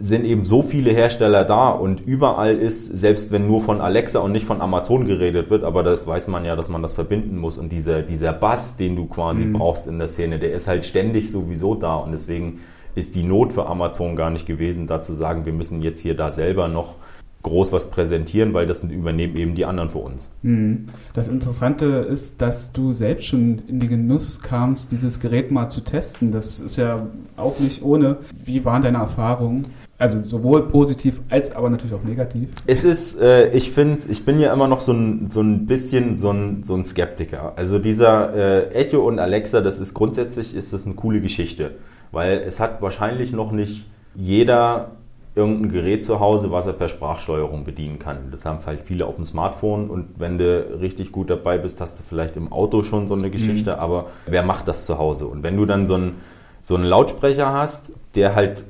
sind 0.01 0.25
eben 0.25 0.45
so 0.45 0.61
viele 0.61 0.91
Hersteller 0.91 1.43
da 1.43 1.69
und 1.69 1.99
überall 1.99 2.57
ist, 2.57 2.85
selbst 2.85 3.31
wenn 3.31 3.47
nur 3.47 3.59
von 3.59 3.81
Alexa 3.81 4.19
und 4.19 4.31
nicht 4.31 4.45
von 4.45 4.61
Amazon 4.61 5.05
geredet 5.05 5.49
wird, 5.49 5.65
aber 5.65 5.83
das 5.83 6.07
weiß 6.07 6.29
man 6.29 6.45
ja, 6.45 6.55
dass 6.55 6.69
man 6.69 6.81
das 6.81 6.93
verbinden 6.93 7.37
muss 7.37 7.57
und 7.57 7.69
dieser, 7.69 8.01
dieser 8.01 8.31
Bass, 8.31 8.77
den 8.77 8.95
du 8.95 9.07
quasi 9.07 9.43
mhm. 9.43 9.53
brauchst 9.53 9.87
in 9.87 9.99
der 9.99 10.07
Szene, 10.07 10.39
der 10.39 10.53
ist 10.53 10.67
halt 10.67 10.85
ständig 10.85 11.31
sowieso 11.31 11.75
da 11.75 11.95
und 11.95 12.13
deswegen 12.13 12.61
ist 12.95 13.15
die 13.15 13.23
Not 13.23 13.51
für 13.51 13.67
Amazon 13.67 14.15
gar 14.15 14.29
nicht 14.29 14.45
gewesen, 14.45 14.87
da 14.87 15.01
zu 15.01 15.13
sagen, 15.13 15.45
wir 15.45 15.53
müssen 15.53 15.81
jetzt 15.81 15.99
hier 15.99 16.15
da 16.15 16.31
selber 16.31 16.69
noch 16.69 16.95
groß 17.43 17.71
was 17.71 17.89
präsentieren, 17.89 18.53
weil 18.53 18.65
das 18.65 18.83
übernehmen 18.83 19.35
eben 19.37 19.55
die 19.55 19.65
anderen 19.65 19.89
für 19.89 19.99
uns. 19.99 20.29
Mhm. 20.41 20.85
Das 21.13 21.27
Interessante 21.27 21.85
ist, 21.85 22.41
dass 22.41 22.73
du 22.73 22.91
selbst 22.93 23.27
schon 23.27 23.59
in 23.67 23.79
den 23.79 23.89
Genuss 23.89 24.41
kamst, 24.41 24.91
dieses 24.91 25.19
Gerät 25.19 25.51
mal 25.51 25.69
zu 25.69 25.81
testen. 25.81 26.31
Das 26.31 26.59
ist 26.59 26.75
ja 26.75 27.07
auch 27.37 27.59
nicht 27.59 27.81
ohne. 27.81 28.17
Wie 28.43 28.65
waren 28.65 28.81
deine 28.81 28.97
Erfahrungen? 28.97 29.67
Also 29.99 30.23
sowohl 30.23 30.69
positiv 30.69 31.19
als 31.29 31.53
aber 31.53 31.69
natürlich 31.69 31.93
auch 31.93 32.03
negativ. 32.03 32.47
Es 32.65 32.85
ist, 32.85 33.19
äh, 33.19 33.49
ich 33.49 33.71
finde, 33.71 34.07
ich 34.07 34.23
bin 34.23 34.39
ja 34.39 34.53
immer 34.53 34.69
noch 34.69 34.79
so 34.79 34.93
ein, 34.93 35.29
so 35.29 35.41
ein 35.41 35.65
bisschen 35.65 36.15
so 36.15 36.31
ein, 36.31 36.63
so 36.63 36.73
ein 36.73 36.85
Skeptiker. 36.85 37.51
Also 37.57 37.79
dieser 37.79 38.33
äh, 38.33 38.69
Echo 38.69 39.05
und 39.05 39.19
Alexa, 39.19 39.59
das 39.59 39.77
ist 39.77 39.93
grundsätzlich 39.93 40.55
ist 40.55 40.71
das 40.71 40.85
eine 40.85 40.95
coole 40.95 41.19
Geschichte, 41.19 41.71
weil 42.13 42.37
es 42.37 42.61
hat 42.61 42.81
wahrscheinlich 42.81 43.33
noch 43.33 43.51
nicht 43.51 43.87
jeder 44.15 44.91
irgendein 45.35 45.69
Gerät 45.73 46.05
zu 46.05 46.21
Hause, 46.21 46.49
was 46.49 46.65
er 46.65 46.73
per 46.73 46.87
Sprachsteuerung 46.87 47.65
bedienen 47.65 47.99
kann. 47.99 48.31
Das 48.31 48.45
haben 48.45 48.59
halt 48.65 48.83
viele 48.83 49.05
auf 49.05 49.17
dem 49.17 49.25
Smartphone 49.25 49.89
und 49.89 50.17
wenn 50.17 50.37
du 50.37 50.79
richtig 50.79 51.11
gut 51.11 51.29
dabei 51.29 51.57
bist, 51.57 51.81
hast 51.81 51.99
du 51.99 52.03
vielleicht 52.03 52.37
im 52.37 52.53
Auto 52.53 52.83
schon 52.83 53.05
so 53.05 53.15
eine 53.15 53.29
Geschichte, 53.29 53.73
mhm. 53.73 53.79
aber 53.79 54.05
wer 54.27 54.43
macht 54.43 54.69
das 54.69 54.85
zu 54.85 54.97
Hause? 54.97 55.27
Und 55.27 55.43
wenn 55.43 55.57
du 55.57 55.65
dann 55.65 55.85
so 55.85 55.95
einen, 55.95 56.15
so 56.61 56.75
einen 56.75 56.85
Lautsprecher 56.85 57.51
hast, 57.51 57.91
der 58.15 58.35
halt 58.35 58.63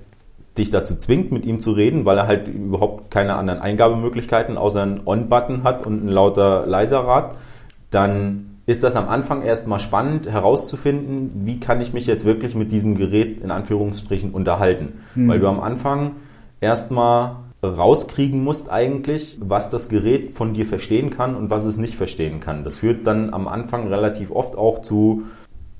dich 0.59 0.69
dazu 0.69 0.95
zwingt, 0.95 1.31
mit 1.31 1.45
ihm 1.45 1.59
zu 1.59 1.71
reden, 1.71 2.05
weil 2.05 2.17
er 2.17 2.27
halt 2.27 2.47
überhaupt 2.47 3.09
keine 3.09 3.35
anderen 3.35 3.59
Eingabemöglichkeiten 3.59 4.57
außer 4.57 4.83
einen 4.83 5.01
On-Button 5.05 5.63
hat 5.63 5.85
und 5.87 6.05
ein 6.05 6.09
lauter 6.09 6.67
leiser 6.67 6.99
Rad, 6.99 7.35
dann 7.89 8.49
ist 8.65 8.83
das 8.83 8.95
am 8.95 9.09
Anfang 9.09 9.41
erstmal 9.41 9.79
spannend 9.79 10.29
herauszufinden, 10.29 11.31
wie 11.43 11.59
kann 11.59 11.81
ich 11.81 11.91
mich 11.91 12.05
jetzt 12.05 12.23
wirklich 12.23 12.53
mit 12.53 12.71
diesem 12.71 12.93
Gerät 12.93 13.39
in 13.39 13.49
Anführungsstrichen 13.49 14.31
unterhalten. 14.31 14.99
Mhm. 15.15 15.27
Weil 15.27 15.39
du 15.39 15.47
am 15.47 15.59
Anfang 15.59 16.11
erstmal 16.61 17.37
rauskriegen 17.63 18.43
musst 18.43 18.69
eigentlich, 18.69 19.37
was 19.41 19.69
das 19.69 19.89
Gerät 19.89 20.35
von 20.35 20.53
dir 20.53 20.65
verstehen 20.65 21.09
kann 21.09 21.35
und 21.35 21.49
was 21.49 21.65
es 21.65 21.77
nicht 21.77 21.95
verstehen 21.95 22.39
kann. 22.39 22.63
Das 22.63 22.77
führt 22.77 23.07
dann 23.07 23.33
am 23.33 23.47
Anfang 23.47 23.87
relativ 23.87 24.31
oft 24.31 24.55
auch 24.55 24.79
zu 24.79 25.23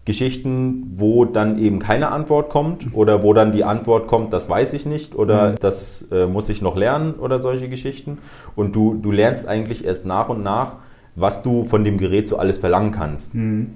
Geschichten, 0.10 0.92
wo 0.96 1.24
dann 1.24 1.60
eben 1.60 1.78
keine 1.78 2.12
Antwort 2.12 2.50
kommt 2.50 2.96
oder 2.96 3.22
wo 3.22 3.36
dann 3.36 3.52
die 3.52 3.64
Antwort 3.64 4.08
kommt, 4.08 4.34
das 4.34 4.50
weiß 4.50 4.74
ich 4.74 4.88
nicht 4.88 5.14
oder 5.14 5.52
mhm. 5.52 5.56
das 5.60 6.08
äh, 6.12 6.26
muss 6.26 6.50
ich 6.50 6.64
noch 6.64 6.76
lernen 6.76 7.14
oder 7.14 7.40
solche 7.40 7.70
Geschichten. 7.70 8.18
Und 8.56 8.76
du, 8.76 8.96
du 8.96 9.12
lernst 9.12 9.48
eigentlich 9.48 9.86
erst 9.86 10.08
nach 10.08 10.30
und 10.30 10.42
nach, 10.42 10.78
was 11.16 11.44
du 11.44 11.64
von 11.64 11.84
dem 11.84 12.00
Gerät 12.00 12.28
so 12.28 12.38
alles 12.38 12.58
verlangen 12.58 12.92
kannst. 12.92 13.36
Mhm. 13.36 13.76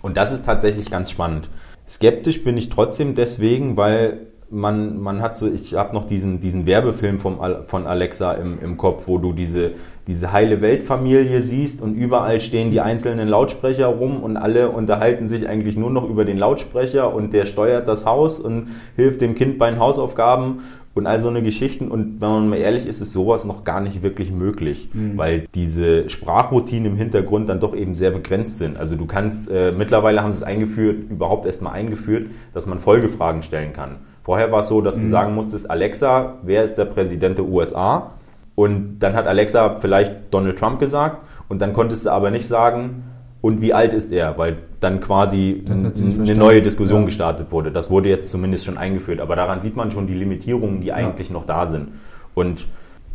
Und 0.00 0.16
das 0.16 0.32
ist 0.32 0.46
tatsächlich 0.46 0.90
ganz 0.90 1.10
spannend. 1.10 1.50
Skeptisch 1.86 2.42
bin 2.42 2.56
ich 2.56 2.70
trotzdem 2.70 3.14
deswegen, 3.14 3.76
weil 3.76 4.28
man, 4.54 5.00
man 5.00 5.20
hat 5.20 5.36
so, 5.36 5.50
ich 5.50 5.74
habe 5.74 5.94
noch 5.94 6.04
diesen, 6.04 6.38
diesen 6.38 6.64
Werbefilm 6.66 7.18
vom, 7.18 7.38
von 7.66 7.86
Alexa 7.86 8.32
im, 8.32 8.58
im 8.62 8.76
Kopf, 8.76 9.08
wo 9.08 9.18
du 9.18 9.32
diese, 9.32 9.72
diese 10.06 10.32
heile 10.32 10.60
Weltfamilie 10.60 11.42
siehst 11.42 11.82
und 11.82 11.94
überall 11.96 12.40
stehen 12.40 12.70
die 12.70 12.80
einzelnen 12.80 13.28
Lautsprecher 13.28 13.86
rum 13.86 14.22
und 14.22 14.36
alle 14.36 14.70
unterhalten 14.70 15.28
sich 15.28 15.48
eigentlich 15.48 15.76
nur 15.76 15.90
noch 15.90 16.08
über 16.08 16.24
den 16.24 16.38
Lautsprecher 16.38 17.12
und 17.12 17.32
der 17.32 17.46
steuert 17.46 17.88
das 17.88 18.06
Haus 18.06 18.38
und 18.38 18.68
hilft 18.94 19.20
dem 19.20 19.34
Kind 19.34 19.58
bei 19.58 19.70
den 19.70 19.80
Hausaufgaben 19.80 20.60
und 20.94 21.08
all 21.08 21.18
so 21.18 21.26
eine 21.28 21.42
Geschichten. 21.42 21.88
Und 21.88 22.20
wenn 22.20 22.28
man 22.28 22.48
mal 22.48 22.56
ehrlich 22.56 22.86
ist, 22.86 23.00
ist 23.00 23.12
sowas 23.12 23.44
noch 23.44 23.64
gar 23.64 23.80
nicht 23.80 24.04
wirklich 24.04 24.30
möglich, 24.30 24.88
mhm. 24.92 25.18
weil 25.18 25.48
diese 25.56 26.08
Sprachroutinen 26.08 26.92
im 26.92 26.96
Hintergrund 26.96 27.48
dann 27.48 27.58
doch 27.58 27.74
eben 27.74 27.96
sehr 27.96 28.12
begrenzt 28.12 28.58
sind. 28.58 28.76
Also 28.76 28.94
du 28.94 29.06
kannst, 29.06 29.50
äh, 29.50 29.72
mittlerweile 29.72 30.22
haben 30.22 30.30
sie 30.30 30.38
es 30.38 30.42
eingeführt, 30.44 31.10
überhaupt 31.10 31.44
erst 31.46 31.62
mal 31.62 31.72
eingeführt, 31.72 32.28
dass 32.52 32.66
man 32.66 32.78
Folgefragen 32.78 33.42
stellen 33.42 33.72
kann. 33.72 33.96
Vorher 34.24 34.50
war 34.50 34.60
es 34.60 34.68
so, 34.68 34.80
dass 34.80 34.96
du 34.96 35.06
mhm. 35.06 35.10
sagen 35.10 35.34
musstest, 35.34 35.70
Alexa, 35.70 36.38
wer 36.42 36.64
ist 36.64 36.76
der 36.76 36.86
Präsident 36.86 37.38
der 37.38 37.44
USA? 37.44 38.14
Und 38.54 38.98
dann 39.00 39.14
hat 39.14 39.26
Alexa 39.26 39.78
vielleicht 39.78 40.32
Donald 40.32 40.58
Trump 40.58 40.80
gesagt 40.80 41.24
und 41.48 41.60
dann 41.60 41.72
konntest 41.72 42.06
du 42.06 42.10
aber 42.10 42.30
nicht 42.30 42.48
sagen, 42.48 43.04
und 43.42 43.60
wie 43.60 43.74
alt 43.74 43.92
ist 43.92 44.10
er, 44.10 44.38
weil 44.38 44.56
dann 44.80 45.00
quasi 45.00 45.62
eine 45.68 46.34
neue 46.34 46.62
Diskussion 46.62 47.00
ja. 47.00 47.04
gestartet 47.04 47.52
wurde. 47.52 47.70
Das 47.70 47.90
wurde 47.90 48.08
jetzt 48.08 48.30
zumindest 48.30 48.64
schon 48.64 48.78
eingeführt, 48.78 49.20
aber 49.20 49.36
daran 49.36 49.60
sieht 49.60 49.76
man 49.76 49.90
schon 49.90 50.06
die 50.06 50.14
Limitierungen, 50.14 50.80
die 50.80 50.94
eigentlich 50.94 51.28
ja. 51.28 51.34
noch 51.34 51.44
da 51.44 51.66
sind. 51.66 51.88
Und 52.34 52.66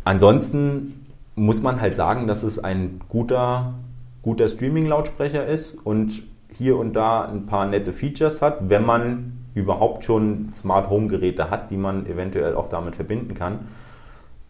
ansonsten 0.04 1.06
muss 1.34 1.62
man 1.62 1.80
halt 1.80 1.96
sagen, 1.96 2.28
dass 2.28 2.44
es 2.44 2.62
ein 2.62 3.00
guter, 3.08 3.74
guter 4.22 4.48
Streaming-Lautsprecher 4.48 5.44
ist 5.44 5.74
und 5.74 6.22
hier 6.56 6.76
und 6.76 6.94
da 6.94 7.22
ein 7.22 7.46
paar 7.46 7.66
nette 7.66 7.92
Features 7.92 8.40
hat, 8.40 8.70
wenn 8.70 8.86
man 8.86 9.39
überhaupt 9.54 10.04
schon 10.04 10.50
Smart 10.54 10.90
Home 10.90 11.08
Geräte 11.08 11.50
hat, 11.50 11.70
die 11.70 11.76
man 11.76 12.06
eventuell 12.06 12.54
auch 12.54 12.68
damit 12.68 12.96
verbinden 12.96 13.34
kann. 13.34 13.60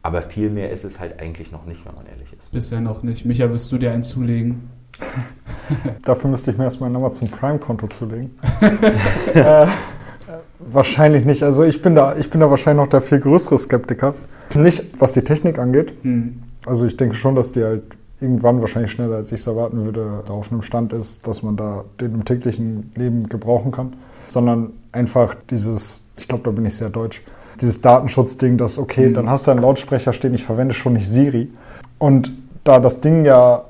Aber 0.03 0.23
viel 0.23 0.51
mehr 0.51 0.71
ist 0.71 0.85
es 0.85 0.99
halt 0.99 1.21
eigentlich 1.21 1.53
noch 1.53 1.67
nicht, 1.67 1.85
wenn 1.85 1.95
man 1.95 2.07
ehrlich 2.07 2.33
ist. 2.37 2.53
Bisher 2.53 2.81
noch 2.81 3.03
nicht. 3.03 3.27
Micha, 3.27 3.51
wirst 3.51 3.71
du 3.71 3.79
dir 3.79 3.93
einen 3.93 4.03
zulegen? 4.03 4.71
Dafür 6.05 6.31
müsste 6.31 6.51
ich 6.51 6.59
mir 6.59 6.65
erstmal 6.65 6.91
ein 6.91 6.97
Amazon 6.97 7.29
Prime-Konto 7.29 7.87
zulegen. 7.89 8.31
äh, 9.35 9.67
wahrscheinlich 10.59 11.25
nicht. 11.25 11.43
Also 11.43 11.65
ich 11.65 11.83
bin 11.83 11.95
da, 11.95 12.17
ich 12.17 12.31
bin 12.31 12.41
da 12.41 12.51
wahrscheinlich 12.51 12.83
noch 12.83 12.91
der 12.91 13.03
viel 13.03 13.21
größere 13.21 13.59
Skeptiker. 13.59 14.15
Nicht, 14.55 15.01
was 15.01 15.13
die 15.13 15.23
Technik 15.23 15.59
angeht. 15.59 15.95
Hm. 16.03 16.43
Also 16.67 16.87
ich 16.87 16.97
denke 16.97 17.15
schon, 17.15 17.35
dass 17.35 17.53
die 17.53 17.63
halt 17.63 17.97
irgendwann 18.21 18.61
wahrscheinlich 18.61 18.91
schneller, 18.91 19.17
als 19.17 19.33
ich 19.33 19.41
es 19.41 19.47
erwarten 19.47 19.85
würde, 19.85 20.25
auf 20.29 20.51
einem 20.51 20.63
Stand 20.63 20.93
ist, 20.93 21.27
dass 21.27 21.43
man 21.43 21.57
da 21.57 21.85
den 22.01 22.15
im 22.15 22.25
täglichen 22.25 22.93
Leben 22.95 23.29
gebrauchen 23.29 23.71
kann. 23.71 23.95
Sondern 24.29 24.73
einfach 24.93 25.35
dieses, 25.51 26.05
ich 26.17 26.29
glaube, 26.29 26.45
da 26.45 26.51
bin 26.51 26.67
ich 26.67 26.77
sehr 26.77 26.91
deutsch, 26.91 27.23
dieses 27.61 27.81
Datenschutzding, 27.81 28.57
dass, 28.57 28.79
okay, 28.79 29.09
mhm. 29.09 29.15
dann 29.15 29.31
hast 29.31 29.47
du 29.47 29.51
einen 29.51 29.61
Lautsprecher 29.61 30.13
stehen, 30.13 30.35
ich 30.35 30.45
verwende 30.45 30.75
schon 30.75 30.95
nicht 30.95 31.09
Siri. 31.09 31.51
Und 31.99 32.33
da 32.65 32.79
das 32.79 33.01
Ding 33.01 33.25
ja 33.25 33.65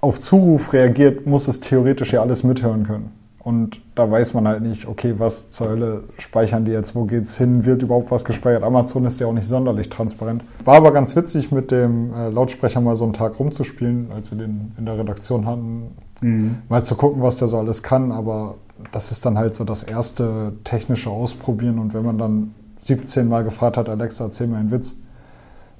auf 0.00 0.20
Zuruf 0.20 0.72
reagiert, 0.72 1.26
muss 1.26 1.48
es 1.48 1.60
theoretisch 1.60 2.12
ja 2.12 2.20
alles 2.20 2.44
mithören 2.44 2.86
können. 2.86 3.10
Und 3.46 3.80
da 3.94 4.10
weiß 4.10 4.34
man 4.34 4.48
halt 4.48 4.60
nicht, 4.60 4.88
okay, 4.88 5.14
was 5.18 5.52
zur 5.52 5.68
Hölle 5.68 6.02
speichern 6.18 6.64
die 6.64 6.72
jetzt, 6.72 6.96
wo 6.96 7.04
geht's 7.04 7.36
hin, 7.36 7.64
wird 7.64 7.80
überhaupt 7.80 8.10
was 8.10 8.24
gespeichert. 8.24 8.64
Amazon 8.64 9.04
ist 9.04 9.20
ja 9.20 9.28
auch 9.28 9.32
nicht 9.32 9.46
sonderlich 9.46 9.88
transparent. 9.88 10.42
War 10.64 10.74
aber 10.74 10.90
ganz 10.90 11.14
witzig, 11.14 11.52
mit 11.52 11.70
dem 11.70 12.12
äh, 12.12 12.28
Lautsprecher 12.28 12.80
mal 12.80 12.96
so 12.96 13.04
einen 13.04 13.12
Tag 13.12 13.38
rumzuspielen, 13.38 14.10
als 14.12 14.32
wir 14.32 14.38
den 14.38 14.72
in 14.76 14.84
der 14.84 14.98
Redaktion 14.98 15.46
hatten. 15.46 15.92
Mhm. 16.22 16.56
Mal 16.68 16.82
zu 16.82 16.96
gucken, 16.96 17.22
was 17.22 17.36
der 17.36 17.46
so 17.46 17.56
alles 17.58 17.84
kann. 17.84 18.10
Aber 18.10 18.56
das 18.90 19.12
ist 19.12 19.24
dann 19.24 19.38
halt 19.38 19.54
so 19.54 19.62
das 19.62 19.84
erste 19.84 20.54
technische 20.64 21.10
Ausprobieren. 21.10 21.78
Und 21.78 21.94
wenn 21.94 22.04
man 22.04 22.18
dann 22.18 22.52
17 22.78 23.28
Mal 23.28 23.44
gefragt 23.44 23.76
hat, 23.76 23.88
Alexa, 23.88 24.24
erzähl 24.24 24.48
mir 24.48 24.56
einen 24.56 24.72
Witz, 24.72 24.96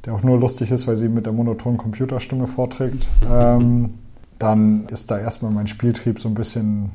der 0.04 0.14
auch 0.14 0.22
nur 0.22 0.38
lustig 0.38 0.70
ist, 0.70 0.86
weil 0.86 0.94
sie 0.94 1.08
mit 1.08 1.26
der 1.26 1.32
monotonen 1.32 1.78
Computerstimme 1.78 2.46
vorträgt, 2.46 3.08
ähm, 3.28 3.88
dann 4.38 4.86
ist 4.86 5.10
da 5.10 5.18
erstmal 5.18 5.50
mein 5.50 5.66
Spieltrieb 5.66 6.20
so 6.20 6.28
ein 6.28 6.34
bisschen 6.34 6.90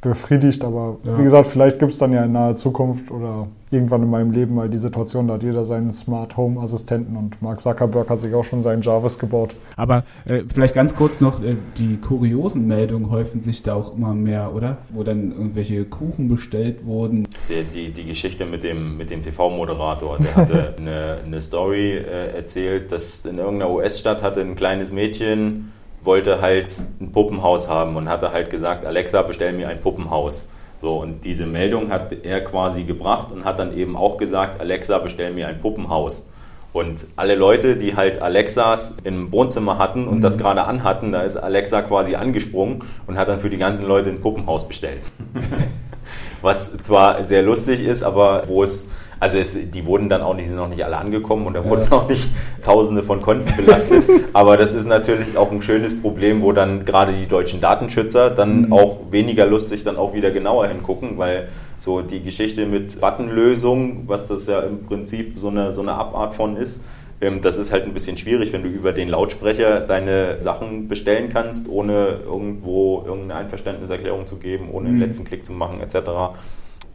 befriedigt. 0.00 0.64
Aber 0.64 0.98
ja. 1.04 1.18
wie 1.18 1.22
gesagt, 1.22 1.46
vielleicht 1.48 1.78
gibt 1.78 1.92
es 1.92 1.98
dann 1.98 2.12
ja 2.12 2.24
in 2.24 2.32
naher 2.32 2.54
Zukunft 2.54 3.10
oder 3.10 3.46
irgendwann 3.70 4.02
in 4.02 4.10
meinem 4.10 4.32
Leben 4.32 4.54
mal 4.54 4.68
die 4.68 4.78
Situation, 4.78 5.28
da 5.28 5.34
hat 5.34 5.42
jeder 5.42 5.64
seinen 5.64 5.92
Smart 5.92 6.36
Home 6.36 6.60
Assistenten 6.60 7.16
und 7.16 7.40
Mark 7.40 7.60
Zuckerberg 7.60 8.10
hat 8.10 8.18
sich 8.18 8.34
auch 8.34 8.42
schon 8.42 8.62
seinen 8.62 8.82
Jarvis 8.82 9.18
gebaut. 9.18 9.54
Aber 9.76 10.04
äh, 10.24 10.42
vielleicht 10.52 10.74
ganz 10.74 10.96
kurz 10.96 11.20
noch, 11.20 11.42
äh, 11.42 11.56
die 11.78 11.96
kuriosen 11.98 12.66
Meldungen 12.66 13.10
häufen 13.10 13.40
sich 13.40 13.62
da 13.62 13.74
auch 13.74 13.96
immer 13.96 14.12
mehr, 14.14 14.52
oder? 14.54 14.78
Wo 14.88 15.04
dann 15.04 15.30
irgendwelche 15.30 15.84
Kuchen 15.84 16.28
bestellt 16.28 16.84
wurden. 16.84 17.28
Die, 17.48 17.62
die, 17.62 17.92
die 17.92 18.04
Geschichte 18.04 18.44
mit 18.44 18.64
dem, 18.64 18.96
mit 18.96 19.10
dem 19.10 19.22
TV-Moderator, 19.22 20.18
der 20.18 20.34
hatte 20.34 20.74
eine, 20.78 21.18
eine 21.24 21.40
Story 21.40 21.92
äh, 21.92 22.34
erzählt, 22.34 22.90
dass 22.90 23.24
in 23.24 23.38
irgendeiner 23.38 23.70
US-Stadt 23.70 24.22
hatte 24.22 24.40
ein 24.40 24.56
kleines 24.56 24.92
Mädchen 24.92 25.72
wollte 26.02 26.40
halt 26.40 26.72
ein 27.00 27.12
Puppenhaus 27.12 27.68
haben 27.68 27.96
und 27.96 28.08
hatte 28.08 28.32
halt 28.32 28.50
gesagt, 28.50 28.86
Alexa, 28.86 29.22
bestell 29.22 29.52
mir 29.52 29.68
ein 29.68 29.80
Puppenhaus. 29.80 30.46
So, 30.80 30.96
und 30.98 31.24
diese 31.24 31.44
Meldung 31.44 31.90
hat 31.90 32.12
er 32.24 32.40
quasi 32.42 32.84
gebracht 32.84 33.30
und 33.32 33.44
hat 33.44 33.58
dann 33.58 33.76
eben 33.76 33.96
auch 33.96 34.16
gesagt, 34.16 34.60
Alexa, 34.60 34.98
bestell 34.98 35.32
mir 35.32 35.46
ein 35.46 35.60
Puppenhaus. 35.60 36.26
Und 36.72 37.06
alle 37.16 37.34
Leute, 37.34 37.76
die 37.76 37.96
halt 37.96 38.22
Alexas 38.22 38.96
im 39.02 39.32
Wohnzimmer 39.32 39.76
hatten 39.76 40.06
und 40.06 40.18
mhm. 40.18 40.20
das 40.22 40.38
gerade 40.38 40.64
anhatten, 40.64 41.12
da 41.12 41.22
ist 41.22 41.36
Alexa 41.36 41.82
quasi 41.82 42.14
angesprungen 42.14 42.84
und 43.06 43.18
hat 43.18 43.28
dann 43.28 43.40
für 43.40 43.50
die 43.50 43.58
ganzen 43.58 43.86
Leute 43.86 44.08
ein 44.08 44.20
Puppenhaus 44.20 44.66
bestellt. 44.68 45.02
Was 46.42 46.78
zwar 46.78 47.24
sehr 47.24 47.42
lustig 47.42 47.80
ist, 47.80 48.02
aber 48.02 48.44
wo 48.46 48.62
es 48.62 48.90
also 49.20 49.36
es, 49.36 49.70
die 49.70 49.84
wurden 49.84 50.08
dann 50.08 50.22
auch 50.22 50.32
nicht, 50.32 50.46
sind 50.46 50.56
noch 50.56 50.68
nicht 50.68 50.82
alle 50.82 50.96
angekommen 50.96 51.46
und 51.46 51.52
da 51.52 51.62
wurden 51.62 51.86
ja. 51.90 51.92
auch 51.92 52.08
nicht 52.08 52.30
Tausende 52.62 53.02
von 53.02 53.20
Konten 53.20 53.54
belastet. 53.56 54.04
Aber 54.32 54.56
das 54.56 54.74
ist 54.74 54.86
natürlich 54.86 55.36
auch 55.36 55.50
ein 55.50 55.62
schönes 55.62 56.00
Problem, 56.00 56.42
wo 56.42 56.52
dann 56.52 56.84
gerade 56.84 57.12
die 57.12 57.26
deutschen 57.26 57.60
Datenschützer 57.60 58.30
dann 58.30 58.66
mhm. 58.66 58.72
auch 58.72 58.98
weniger 59.10 59.46
lustig 59.46 59.84
dann 59.84 59.96
auch 59.96 60.14
wieder 60.14 60.30
genauer 60.30 60.68
hingucken, 60.68 61.18
weil 61.18 61.48
so 61.78 62.02
die 62.02 62.22
Geschichte 62.22 62.66
mit 62.66 63.00
Buttonlösung, 63.00 64.04
was 64.06 64.26
das 64.26 64.46
ja 64.46 64.60
im 64.60 64.84
Prinzip 64.84 65.38
so 65.38 65.48
eine, 65.48 65.72
so 65.72 65.80
eine 65.80 65.92
Abart 65.92 66.34
von 66.34 66.56
ist, 66.56 66.84
ähm, 67.20 67.40
das 67.40 67.56
ist 67.56 67.72
halt 67.72 67.84
ein 67.84 67.94
bisschen 67.94 68.16
schwierig, 68.16 68.52
wenn 68.52 68.62
du 68.62 68.68
über 68.68 68.92
den 68.92 69.08
Lautsprecher 69.08 69.80
deine 69.80 70.40
Sachen 70.40 70.88
bestellen 70.88 71.28
kannst, 71.30 71.68
ohne 71.68 72.20
irgendwo 72.24 73.02
irgendeine 73.06 73.36
Einverständniserklärung 73.36 74.26
zu 74.26 74.36
geben, 74.36 74.70
ohne 74.72 74.88
den 74.88 74.96
mhm. 74.96 75.02
letzten 75.02 75.24
Klick 75.24 75.44
zu 75.44 75.52
machen 75.52 75.80
etc. 75.80 75.96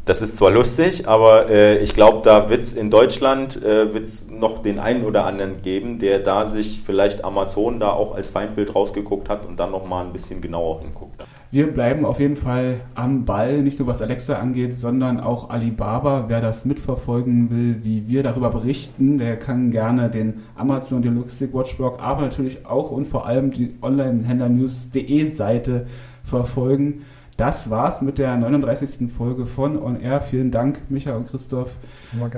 Das 0.06 0.22
ist 0.22 0.38
zwar 0.38 0.52
lustig, 0.52 1.08
aber 1.08 1.50
äh, 1.50 1.80
ich 1.80 1.96
glaube, 1.96 2.22
da 2.24 2.48
wird 2.52 2.62
es 2.62 2.74
in 2.74 2.92
Deutschland 2.92 3.62
äh, 3.64 3.92
wird's 3.92 4.28
noch 4.30 4.60
den 4.60 4.78
einen 4.78 5.04
oder 5.04 5.26
anderen 5.26 5.64
geben, 5.64 5.98
der 5.98 6.20
da 6.20 6.46
sich 6.46 6.84
vielleicht 6.86 7.26
Amazon 7.26 7.80
da 7.80 7.92
auch 7.92 8.14
als 8.14 8.30
Feindbild 8.30 8.76
rausgeguckt 8.76 9.30
hat 9.30 9.48
und 9.48 9.60
dann 9.60 9.72
nochmal 9.72 10.06
ein 10.06 10.14
bisschen 10.14 10.42
genauer 10.42 10.82
hinguckt. 10.82 11.24
Wir 11.50 11.74
bleiben 11.74 12.06
auf 12.06 12.20
jeden 12.20 12.36
Fall 12.36 12.82
am 12.94 13.26
Ball, 13.26 13.64
nicht 13.64 13.80
nur 13.80 13.88
was 13.88 14.04
Alexa 14.04 14.36
angeht, 14.36 14.76
sondern 14.76 15.20
auch 15.20 15.50
Alibaba. 15.50 16.26
Wer 16.28 16.40
das 16.40 16.66
mitverfolgen 16.66 17.50
will, 17.50 17.84
wie 17.84 18.08
wir 18.08 18.22
darüber 18.22 18.52
berichten, 18.52 19.18
der 19.18 19.38
kann 19.38 19.72
gerne 19.72 20.12
den 20.12 20.44
Amazon, 20.56 21.02
den 21.02 21.16
Logistik 21.16 21.52
Watchblog, 21.52 22.00
aber 22.00 22.22
natürlich 22.22 22.68
auch 22.68 22.92
und 22.92 23.08
vor 23.08 23.26
allem 23.26 23.50
die 23.50 23.76
Online-Händler-News.de 23.82 25.30
Seite 25.30 25.88
verfolgen. 26.24 27.06
Das 27.38 27.70
war's 27.70 28.02
mit 28.02 28.18
der 28.18 28.36
39. 28.38 29.12
Folge 29.12 29.46
von 29.46 29.82
On 29.82 30.00
Air. 30.00 30.22
Vielen 30.22 30.52
Dank, 30.52 30.90
Micha 30.90 31.16
und 31.16 31.28
Christoph. 31.28 31.78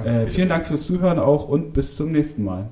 Äh, 0.04 0.26
vielen 0.28 0.50
Dank 0.50 0.66
fürs 0.66 0.88
Zuhören 0.88 1.20
auch 1.20 1.48
und 1.48 1.74
bis 1.74 1.96
zum 1.96 2.12
nächsten 2.12 2.44
Mal. 2.44 2.70